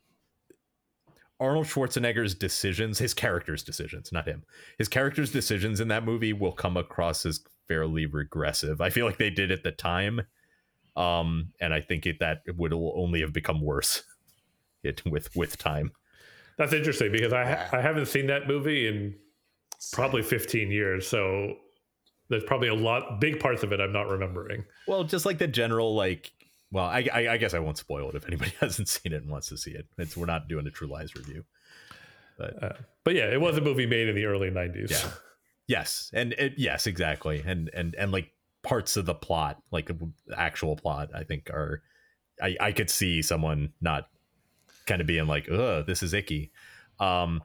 [1.39, 4.43] Arnold Schwarzenegger's decisions, his character's decisions, not him.
[4.77, 8.79] His character's decisions in that movie will come across as fairly regressive.
[8.79, 10.21] I feel like they did at the time.
[10.95, 14.03] Um, and I think it that it would only have become worse
[14.83, 15.91] it with with time.
[16.57, 19.15] That's interesting because I ha- I haven't seen that movie in
[19.91, 21.07] probably 15 years.
[21.07, 21.55] So
[22.29, 24.65] there's probably a lot, big parts of it I'm not remembering.
[24.87, 26.31] Well, just like the general, like,
[26.71, 29.31] well, I, I, I guess I won't spoil it if anybody hasn't seen it and
[29.31, 29.87] wants to see it.
[29.97, 31.45] It's, we're not doing a True Lies review.
[32.37, 32.73] But, uh,
[33.03, 34.91] but yeah, it was a movie made in the early 90s.
[34.91, 35.09] Yeah.
[35.67, 36.11] Yes.
[36.13, 37.43] And it, yes, exactly.
[37.45, 41.81] And, and, and like parts of the plot, like the actual plot, I think are,
[42.41, 44.09] I, I could see someone not
[44.85, 46.51] kind of being like, "Ugh, this is icky."
[46.99, 47.41] Um,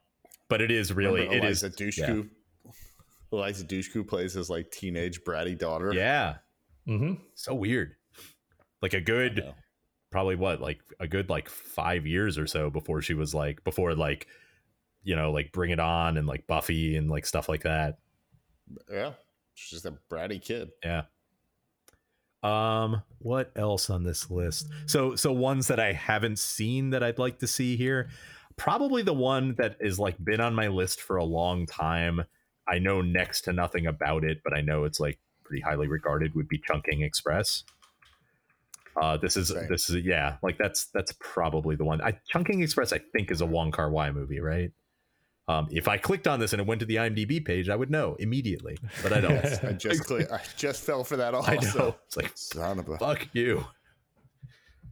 [0.51, 2.29] but it is really Remember it Eliza is Dushku.
[2.67, 2.73] Yeah.
[3.33, 5.95] Eliza Dushku plays his like teenage bratty daughter.
[5.95, 6.37] Yeah,
[6.87, 7.15] mm-hmm.
[7.35, 7.95] so weird.
[8.83, 9.55] Like a good,
[10.11, 13.95] probably what like a good like five years or so before she was like before
[13.95, 14.27] like
[15.03, 17.99] you know like Bring It On and like Buffy and like stuff like that.
[18.93, 19.13] Yeah,
[19.55, 20.71] she's just a bratty kid.
[20.85, 21.05] Yeah.
[22.43, 24.69] Um, what else on this list?
[24.87, 28.09] So, so ones that I haven't seen that I'd like to see here.
[28.61, 32.25] Probably the one that is like been on my list for a long time.
[32.69, 36.35] I know next to nothing about it, but I know it's like pretty highly regarded.
[36.35, 37.65] Would be Chungking Express.
[39.01, 39.67] Uh, this is Same.
[39.71, 42.03] this is yeah, like that's that's probably the one.
[42.03, 44.73] I, Chungking Express, I think, is a Wong Kar Wai movie, right?
[45.49, 47.91] Um, if I clicked on this and it went to the IMDb page, I would
[47.91, 49.65] know immediately, but I don't.
[49.65, 51.51] I just cli- I just fell for that also.
[51.51, 51.97] I know.
[52.07, 52.99] It's like Son of a.
[52.99, 53.65] fuck you.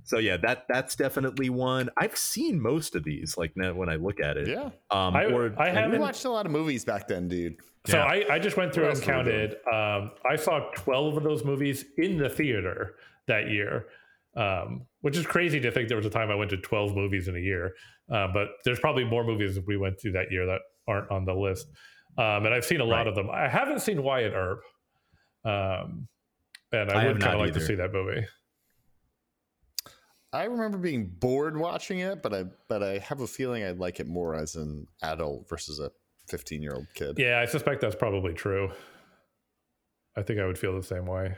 [0.09, 1.91] So yeah, that that's definitely one.
[1.99, 3.37] I've seen most of these.
[3.37, 4.71] Like now when I look at it, Yeah.
[4.91, 7.57] Um, I- or I haven't- watched a lot of movies back then, dude.
[7.87, 8.05] So Yeah.
[8.05, 9.49] I, I just went through and else were we doing?
[9.51, 10.01] counted.
[10.03, 12.95] Um, I saw 12 of those movies in the theater
[13.27, 13.89] that year,
[14.35, 17.29] um, which is crazy to think there was a time I went to 12 movies
[17.29, 17.75] in a year.
[18.11, 21.35] Uh, but there's probably more movies we went to that year that aren't on the
[21.35, 21.69] list.
[22.17, 23.07] Um, and I've seen a lot Right.
[23.09, 23.29] of them.
[23.31, 24.63] I haven't seen Wyatt Earp.
[25.45, 26.09] Um,
[26.73, 28.27] and I, I would kind of like to see that movie.
[30.33, 33.99] I remember being bored watching it, but I but I have a feeling I'd like
[34.01, 35.91] it more as an adult versus a
[36.29, 37.19] 15 year old kid.
[37.19, 38.71] Yeah, I suspect that's probably true.
[40.17, 41.37] I think I would feel the same way.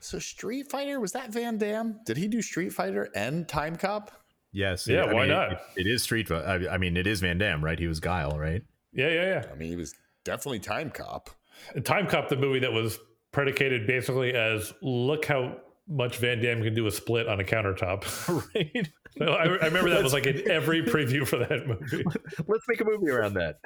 [0.00, 2.00] So Street Fighter was that Van Damme?
[2.06, 4.10] Did he do Street Fighter and Time Cop?
[4.52, 5.52] yes, Yeah, I why mean, not?
[5.52, 6.28] it- it is Street.
[6.28, 7.78] Fi- I, I mean, it is Van Damme, right?
[7.78, 8.62] He was Guile, right?
[8.92, 9.44] Yeah, yeah, yeah.
[9.52, 9.94] I mean, he was
[10.24, 11.28] definitely Time Cop.
[11.74, 12.98] And Time Cop, the movie that was
[13.32, 15.58] predicated basically as look how
[15.88, 18.54] much Van Damme can do a split on a countertop.
[18.54, 18.88] right.
[19.18, 22.04] So I, I remember that was like in every preview for that movie.
[22.46, 23.60] Let's make a movie around that.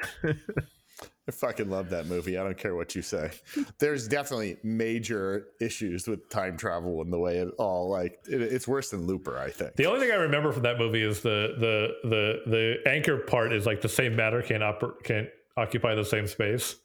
[1.29, 2.39] I fucking love that movie.
[2.39, 3.33] I don't care what you say.
[3.81, 8.69] There's definitely major issues with time travel and the way it all like it, it's
[8.69, 9.75] worse than Looper, I think.
[9.75, 13.53] The only thing I remember from that movie is the the the the anchor part
[13.53, 16.77] is like the same matter can't oper- can't occupy the same space,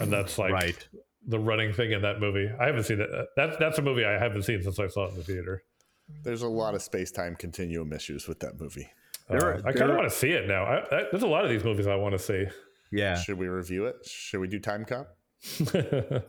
[0.00, 0.88] and that's like right.
[1.26, 2.50] The running thing in that movie.
[2.58, 3.10] I haven't seen it.
[3.36, 5.62] That that's a movie I haven't seen since I saw it in the theater.
[6.22, 8.90] There's a lot of space time continuum issues with that movie.
[9.28, 10.64] There Uh, are- I kind of want to see it now.
[10.64, 12.46] I, I, there's a lot of these movies I want to see.
[12.90, 13.14] Yeah.
[13.16, 13.96] Should we review it?
[14.04, 15.16] Should we do Time Cop?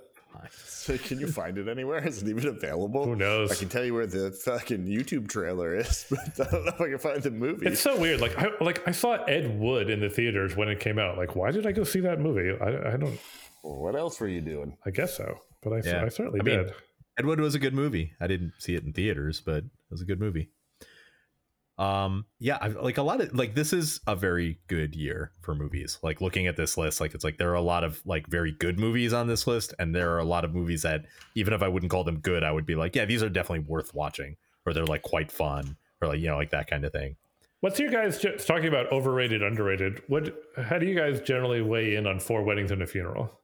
[0.54, 2.06] So can you find it anywhere?
[2.08, 3.06] Is it even available?
[3.06, 3.52] Who knows?
[3.52, 6.82] I can tell you where the fucking YouTube trailer is, but I don't know if
[6.82, 7.68] I can find the movie.
[7.68, 8.22] It's so weird.
[8.22, 11.18] Like I like I saw Ed Wood in the theaters when it came out.
[11.18, 12.58] Like why did I go see that movie?
[12.60, 13.20] I, I don't.
[13.62, 14.78] What else were you doing?
[14.86, 16.04] I guess so, but I, Yeah.
[16.06, 16.74] I certainly I mean, did.
[17.18, 18.14] Ed Wood was a good movie.
[18.20, 20.50] I didn't see it in theaters, but it was a good movie.
[21.78, 25.56] Um, yeah, I, like a lot of like this is a very good year for
[25.56, 25.98] movies.
[26.04, 28.52] Like looking at this list, like it's like there are a lot of like very
[28.52, 31.64] good movies on this list, and there are a lot of movies that even if
[31.64, 34.38] I wouldn't call them good, I would be like, yeah, these are definitely worth watching,
[34.66, 37.16] or they're like quite fun, or like you know like that kind of thing.
[37.62, 40.04] What's your guys just talking about overrated, underrated?
[40.08, 40.36] What?
[40.58, 43.41] How do you guys generally weigh in on four weddings and a funeral?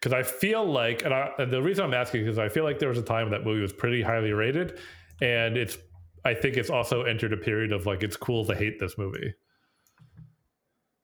[0.00, 2.62] Because I feel like, and, I, and the reason I'm asking is because I feel
[2.64, 4.78] like there was a time that movie was pretty highly rated,
[5.20, 5.76] and it's.
[6.24, 9.34] I think it's also entered a period of like it's cool to hate this movie.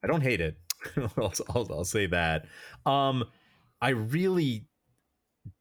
[0.02, 0.56] I don't hate it.
[0.96, 2.46] I'll, I'll, I'll say that.
[2.84, 3.24] Um,
[3.80, 4.66] I really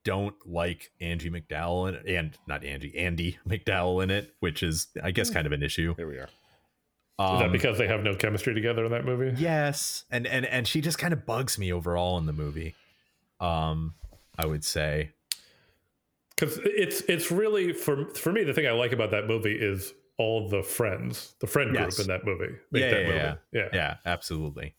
[0.03, 4.87] don't like Angie MacDowell in it, and not Angie, Andie MacDowell in it, which is,
[5.01, 5.93] I guess, kind of an issue.
[5.95, 6.23] Here we are.
[6.23, 6.29] Is
[7.39, 9.39] that Um, because they have no chemistry together in that movie?
[9.39, 12.75] yes, and and and she just kind of bugs me overall in the movie.
[13.43, 13.95] Um,
[14.37, 15.11] I would say,
[16.29, 19.93] because it's it's really for for me the thing I like about that movie is
[20.17, 21.99] all the friends, the friend group Yes.
[21.99, 22.53] in that movie.
[22.71, 23.17] Yeah, that yeah, movie.
[23.17, 23.35] yeah.
[23.51, 23.69] yeah.
[23.73, 24.75] yeah, absolutely.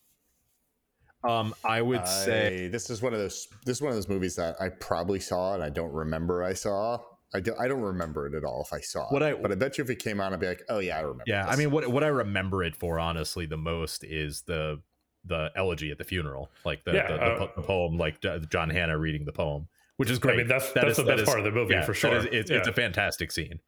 [1.23, 3.49] Um, I would say, I- this is one of those.
[3.65, 6.53] This is one of those movies that I probably saw and I don't remember I
[6.55, 6.99] saw.
[7.35, 7.59] I don't.
[7.59, 9.37] I don't remember it at all if I saw What it.
[9.39, 11.01] I- but I bet you if it came on, I'd be like, oh yeah, I
[11.01, 11.25] remember.
[11.27, 11.47] yeah.
[11.47, 14.81] I mean, what what I remember it for, honestly, the most is the
[15.27, 18.21] the elegy at the funeral, like the Yeah, the, the, uh, the poem, like
[18.51, 20.35] John Hannah reading the poem, which is great.
[20.35, 21.95] I mean that's That that's is- the best is- part of the movie yeah, for
[21.95, 22.17] sure.
[22.17, 23.61] is- it's, it's a fantastic scene.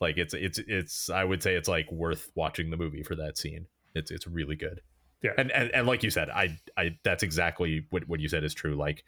[0.00, 3.38] Like it's it's it's I would say it's like worth watching the movie for that
[3.38, 3.66] scene.
[3.94, 4.80] It's it's really good.
[5.22, 5.30] Yeah.
[5.38, 8.52] And and, and like you said, I I that's exactly what what you said is
[8.54, 8.74] true.
[8.74, 9.04] Like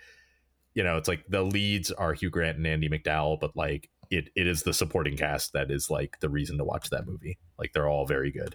[0.74, 4.28] you know, it's like the leads are Hugh Grant and Andie MacDowell, but like it
[4.36, 7.38] it is the supporting cast that is like the reason to watch that movie.
[7.58, 8.54] Like they're all very good.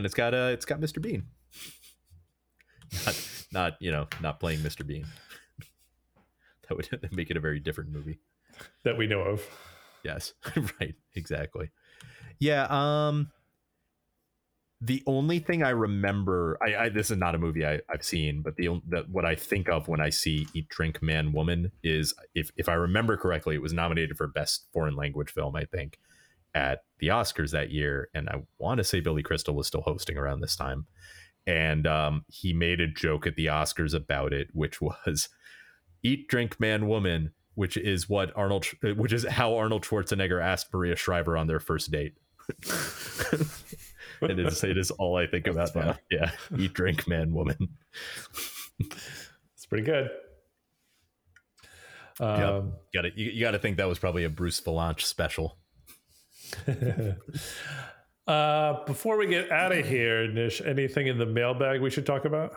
[0.00, 1.02] And it's got uh it's got Mr.
[1.02, 1.26] Bean.
[3.04, 4.86] not not, you know, not playing Mr.
[4.86, 5.04] Bean.
[6.68, 8.18] that would make it a very different movie.
[8.82, 9.42] that we know of.
[10.02, 10.32] Yes,
[10.80, 11.68] right, exactly.
[12.38, 13.30] Yeah, um
[14.80, 18.40] the only thing I remember, I, I this is not a movie I, I've seen,
[18.40, 22.14] but the, the what I think of when I see Eat, Drink, Man, Woman is,
[22.34, 25.98] if if I remember correctly, it was nominated for Best Foreign Language Film, I think,
[26.54, 30.16] at the Oscars that year, and I want to say Billy Crystal was still hosting
[30.16, 30.86] around this time,
[31.46, 35.28] and um, he made a joke at the Oscars about it, which was
[36.02, 40.96] Eat, Drink, Man, Woman, which is what Arnold, which is how Arnold Schwarzenegger asked Maria
[40.96, 42.14] Shriver on their first date.
[44.22, 45.96] And it is it is all I think about now.
[46.10, 47.68] Yeah, eat, drink, man, woman.
[48.78, 50.10] it's pretty good.
[52.18, 53.14] Um, got it.
[53.16, 55.56] You, you got to think that was probably a Bruce Vilanch special.
[58.26, 62.24] uh, before we get out of here, Nish, anything in the mailbag we should talk
[62.24, 62.56] about?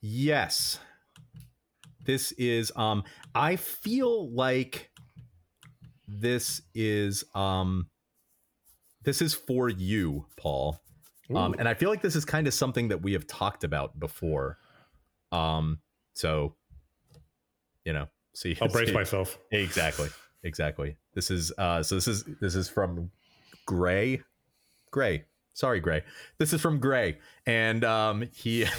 [0.00, 0.78] Yes.
[2.04, 3.04] This is um
[3.34, 4.90] I feel like
[6.06, 7.88] this is um
[9.04, 10.80] this is for you, Paul.
[11.34, 13.98] Um and I feel like this is kind of something that we have talked about
[14.00, 14.58] before.
[15.32, 15.80] Um
[16.14, 16.54] so
[17.84, 19.38] you know, see I'll brace see, myself.
[19.50, 20.08] Exactly.
[20.42, 20.96] Exactly.
[21.14, 23.10] This is uh so this is this is from
[23.66, 24.22] Gray.
[24.90, 25.24] Gray.
[25.54, 26.04] Sorry, Gray.
[26.38, 27.18] This is from Gray.
[27.46, 28.66] And um he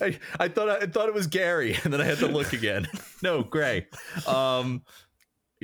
[0.00, 2.52] I, I thought I, I, thought it was Gary, and then I had to look
[2.52, 2.88] again.
[3.22, 3.86] no, Gray.
[4.26, 4.82] Um,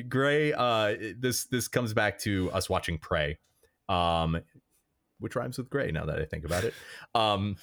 [0.08, 0.52] Gray.
[0.52, 3.38] Uh, this this comes back to us watching Prey,
[3.88, 4.40] um,
[5.18, 5.90] which rhymes with Gray.
[5.90, 6.74] Now that I think about it,
[7.14, 7.56] um,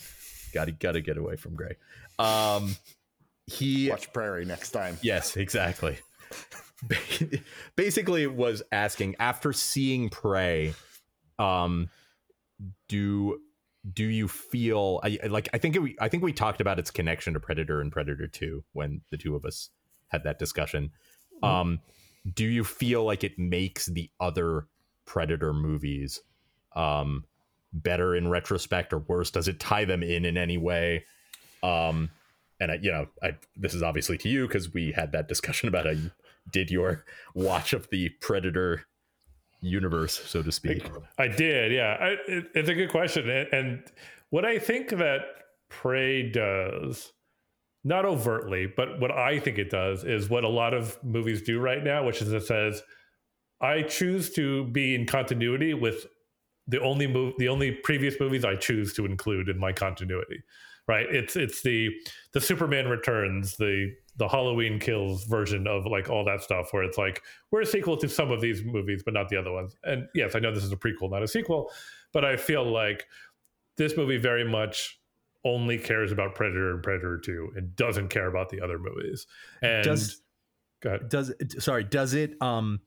[0.54, 1.76] gotta gotta get away from Gray.
[2.20, 2.76] Um,
[3.46, 4.98] he watch Prairie next time.
[5.02, 5.98] Yes, exactly.
[7.76, 10.74] Basically, was asking after seeing Prey,
[11.40, 11.90] um,
[12.88, 13.40] do
[13.94, 17.34] do you feel I, like I think it, I think we talked about its connection
[17.34, 19.70] to Predator and Predator 2 when the two of us
[20.10, 20.92] had that discussion.
[21.42, 21.46] Mm-hmm.
[21.46, 21.80] Um,
[22.34, 24.68] do you feel like it makes the other
[25.06, 26.22] Predator movies
[26.76, 27.24] um,
[27.72, 29.32] better in retrospect or worse?
[29.32, 31.06] Does it tie them in in any way?
[31.64, 32.10] Um,
[32.60, 35.70] and I, you know, I, this is obviously to you because we had that discussion
[35.70, 36.12] about you
[36.52, 38.84] did your watch of the Predator
[39.62, 40.90] universe, so to speak?
[41.18, 41.98] I did, yeah.
[42.00, 43.84] I, it, it's a good question, and, and
[44.30, 45.22] what I think that
[45.70, 47.12] Prey does,
[47.84, 51.60] not overtly, but what I think it does is what a lot of movies do
[51.60, 52.82] right now, which is it says,
[53.62, 56.06] I choose to be in continuity with
[56.68, 60.44] the only move, the only previous movies I choose to include in my continuity.
[60.88, 61.08] Right?
[61.10, 61.90] It's it's the
[62.34, 66.98] the Superman Returns, the the Halloween Kills version of like all that stuff, where it's
[66.98, 69.76] like we're a sequel to some of these movies, but not the other ones.
[69.84, 71.72] And yes, I know this is a prequel, not a sequel,
[72.14, 73.06] but I feel like
[73.78, 75.00] this movie very much
[75.46, 79.28] only cares about Predator and Predator Two, and doesn't care about the other movies.
[79.62, 80.22] And does
[81.08, 82.80] does sorry does it um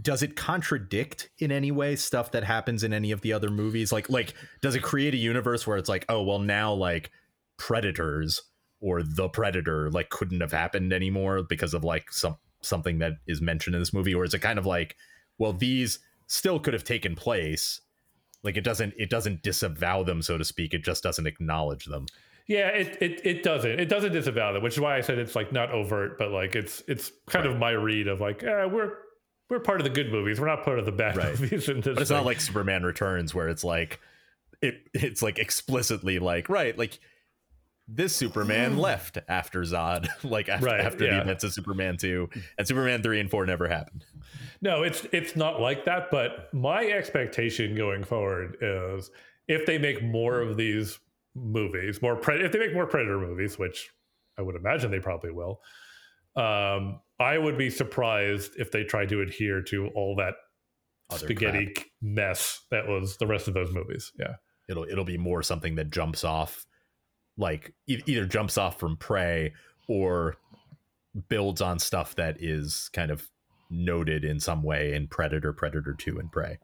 [0.00, 3.92] does it contradict in any way stuff that happens in any of the other movies
[3.92, 7.10] like like does it create a universe where it's like oh well now like
[7.56, 8.42] predators
[8.80, 13.40] or the predator like couldn't have happened anymore because of like some something that is
[13.40, 14.96] mentioned in this movie or is it kind of like
[15.38, 17.80] well these still could have taken place
[18.42, 22.06] like it doesn't it doesn't disavow them so to speak it just doesn't acknowledge them
[22.48, 25.36] yeah it it, it doesn't it doesn't disavow them which is why i said it's
[25.36, 27.54] like not overt but like it's it's kind right.
[27.54, 28.92] of my read of like eh, we're
[29.48, 31.38] we're part of the good movies we're not part of the bad right.
[31.40, 32.16] movies but it's thing.
[32.16, 34.00] not like superman returns where it's like
[34.60, 36.98] it it's like explicitly like right like
[37.88, 41.14] this Superman left after Zod, like after, right, after yeah.
[41.14, 42.28] the events of Superman 2
[42.58, 44.04] and Superman 3 and 4 never happened.
[44.60, 49.10] No, it's it's not like that, but my expectation going forward is
[49.48, 50.98] if they make more of these
[51.34, 53.90] movies, more pre- if they make more Predator movies, which
[54.38, 55.60] I would imagine they probably will,
[56.34, 60.34] um, I would be surprised if they try to adhere to all that
[61.10, 61.86] Other spaghetti crap.
[62.02, 64.12] mess that was the rest of those movies.
[64.18, 64.36] Yeah.
[64.68, 66.66] It'll it'll be more something that jumps off
[67.36, 69.52] like e- either jumps off from prey
[69.88, 70.36] or
[71.28, 73.28] builds on stuff that is kind of
[73.70, 76.58] noted in some way in predator predator 2 and prey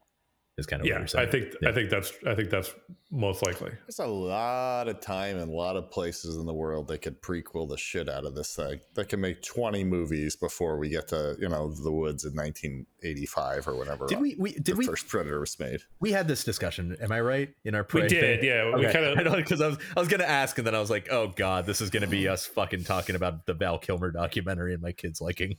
[0.58, 1.04] is kind of yeah.
[1.16, 1.70] I think yeah.
[1.70, 2.74] I think that's I think that's
[3.10, 3.70] most likely.
[3.86, 7.22] There's a lot of time and a lot of places in the world that could
[7.22, 8.80] prequel the shit out of this thing.
[8.94, 13.68] That can make 20 movies before we get to you know the woods in 1985
[13.68, 14.06] or whatever.
[14.06, 14.36] Did we?
[14.38, 15.80] we did we first Predator was made?
[16.00, 16.96] We had this discussion.
[17.00, 17.86] Am I right in our?
[17.92, 18.40] we did.
[18.40, 18.44] Thing?
[18.44, 18.72] Yeah.
[18.74, 18.86] Okay.
[18.86, 21.08] We kind of because I was I was gonna ask and then I was like,
[21.10, 24.82] oh god, this is gonna be us fucking talking about the Val Kilmer documentary and
[24.82, 25.56] my kids liking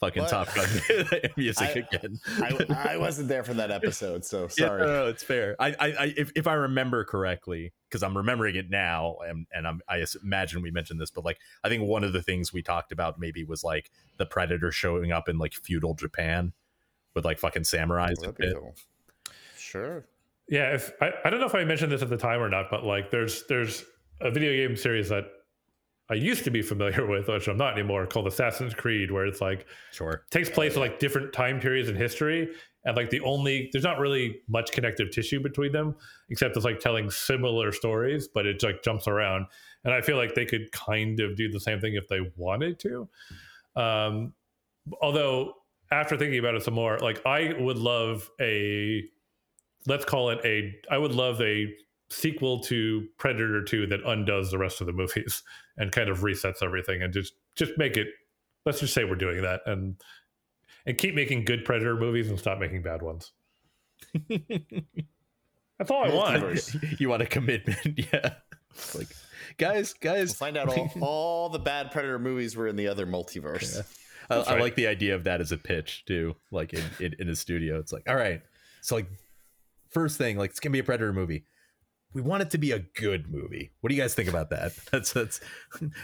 [0.00, 0.30] fucking what?
[0.30, 0.68] Top Gun
[1.36, 2.20] music I, again.
[2.38, 4.82] I, I, wasn't there for that episode, so sorry.
[4.82, 5.56] Yeah, no, it's fair.
[5.58, 9.80] I, I, if, if I remember correctly, because I'm remembering it now, and, and I'm,
[9.88, 12.92] I imagine we mentioned this, but like I think one of the things we talked
[12.92, 16.52] about maybe was like the Predator showing up in like feudal Japan
[17.14, 18.16] with like fucking samurais.
[18.22, 18.74] Cool.
[19.56, 20.06] Sure.
[20.48, 22.70] Yeah, if I, I don't know if I mentioned this at the time or not,
[22.70, 23.84] but like there's there's
[24.20, 25.24] a video game series that
[26.10, 29.40] I used to be familiar with, which I'm not anymore, called Assassin's Creed, where it's
[29.40, 32.48] like sure takes place in like different time periods in history,
[32.84, 35.94] and like the only there's not really much connective tissue between them,
[36.30, 39.46] except it's like telling similar stories, but it like jumps around,
[39.84, 42.78] and I feel like they could kind of do the same thing if they wanted
[42.80, 43.08] to.
[43.76, 44.32] Um,
[45.00, 45.54] although
[45.90, 49.04] after thinking about it some more, like I would love a
[49.86, 50.74] let's call it a.
[50.90, 51.66] I would love a
[52.10, 55.42] sequel to Predator Two that undoes the rest of the movies
[55.78, 58.08] and kind of resets everything and just just make it.
[58.66, 59.96] Let's just say we're doing that and
[60.86, 63.32] and keep making good Predator movies and stop making bad ones.
[65.78, 66.74] That's all I want.
[66.98, 67.78] You want a commitment?
[68.12, 68.34] yeah.
[68.94, 69.08] Like,
[69.56, 73.06] guys, We'll guys, find out all, all the bad Predator movies were in the other
[73.06, 73.80] multiverse.
[74.30, 76.36] I, That's I like the idea of that as a pitch too.
[76.50, 78.42] Like in, in in a studio, it's like, all right,
[78.80, 79.06] so like
[79.88, 81.44] first thing, like it's gonna be a Predator movie.
[82.14, 83.70] We want it to be a good movie.
[83.80, 84.72] What do you guys think about that?
[84.90, 85.40] That's that's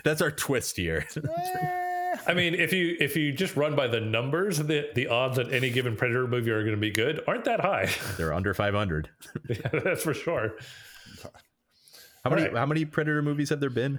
[0.04, 1.06] that's our twist here.
[1.16, 2.16] Eh.
[2.28, 5.52] I mean, if you if you just run by the numbers, the the odds that
[5.52, 7.90] any given Predator movie are going to be good aren't that high.
[8.16, 9.08] They're under 500.
[9.48, 10.52] Yeah, That's for sure.
[12.22, 12.56] How many Right.
[12.56, 13.98] how many Predator movies have there been?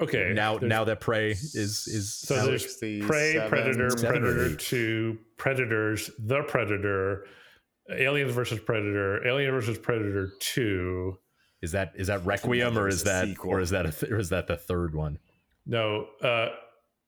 [0.00, 0.32] Okay.
[0.34, 2.46] now there's- now that Prey is is so out?
[2.46, 4.58] there's 67, Prey, Predator, seven Predator eight.
[4.58, 7.26] Two, Predators, The Predator,
[7.90, 11.18] Aliens versus Predator, Alien versus Predator Two.
[11.62, 13.50] is that is that Requiem or is that sequel.
[13.50, 15.18] or is that a th- or is that the third one?
[15.66, 16.48] No, uh,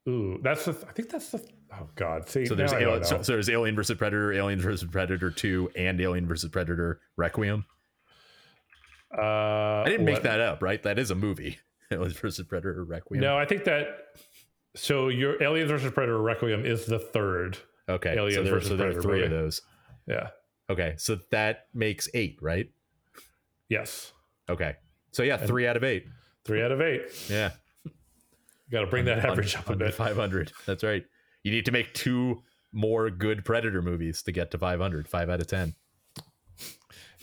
[0.07, 0.71] ooh, that's the.
[0.87, 1.43] I think that's the.
[1.73, 4.89] Oh God, see, So there's now Alien, so, so there's Alien versus Predator, Alien versus
[4.89, 7.63] Predator 2 and Alien versus Predator Requiem.
[9.17, 10.81] uh, I didn't make what- that up, right?
[10.83, 11.59] That is a movie.
[11.91, 13.21] Alien versus Predator Requiem.
[13.21, 13.87] No, I think that.
[14.75, 17.57] So your Aliens versus Predator Requiem is the third.
[17.89, 18.13] Okay.
[18.15, 19.61] Aliens so there, versus so there are Predator three of those.
[20.07, 20.29] Yeah.
[20.71, 20.95] Okay.
[20.97, 22.69] So that makes eight, right?
[23.69, 24.13] Yes.
[24.49, 24.75] Okay.
[25.11, 26.05] So yeah, three out of eight.
[26.45, 27.01] Three out of eight.
[27.29, 27.51] Yeah.
[28.71, 29.93] Got to bring that average up a bit.
[29.93, 30.53] 500.
[30.65, 31.05] That's right.
[31.43, 32.41] You need to make two
[32.71, 35.07] more good Predator movies to get to 500.
[35.09, 35.75] Five out of 10.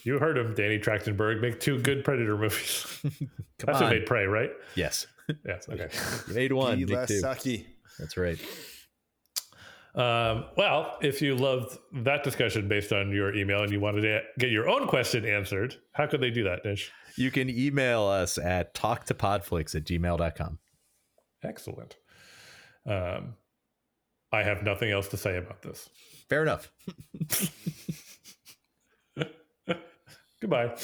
[0.05, 1.41] You heard him, Danny Trachtenberg.
[1.41, 2.87] Make two good Predator movies.
[3.59, 3.85] That's on.
[3.85, 4.51] what made Prey, right?
[4.75, 5.07] yes.
[5.45, 5.59] Yeah.
[5.69, 5.89] Okay.
[6.29, 6.79] You made one.
[6.79, 7.65] Be Make less two.
[7.99, 8.39] That's right.
[9.95, 14.21] Um, well, if you loved that discussion based on your email and you wanted to
[14.39, 16.93] get your own question answered, how could they do that, Nish?
[17.17, 20.59] You can email us at talktopodflix at gmail.com.
[21.43, 21.97] Excellent.
[22.87, 23.35] Um,
[24.31, 25.89] I have nothing else to say about this.
[26.29, 26.71] Fair enough.
[30.41, 30.77] Goodbye.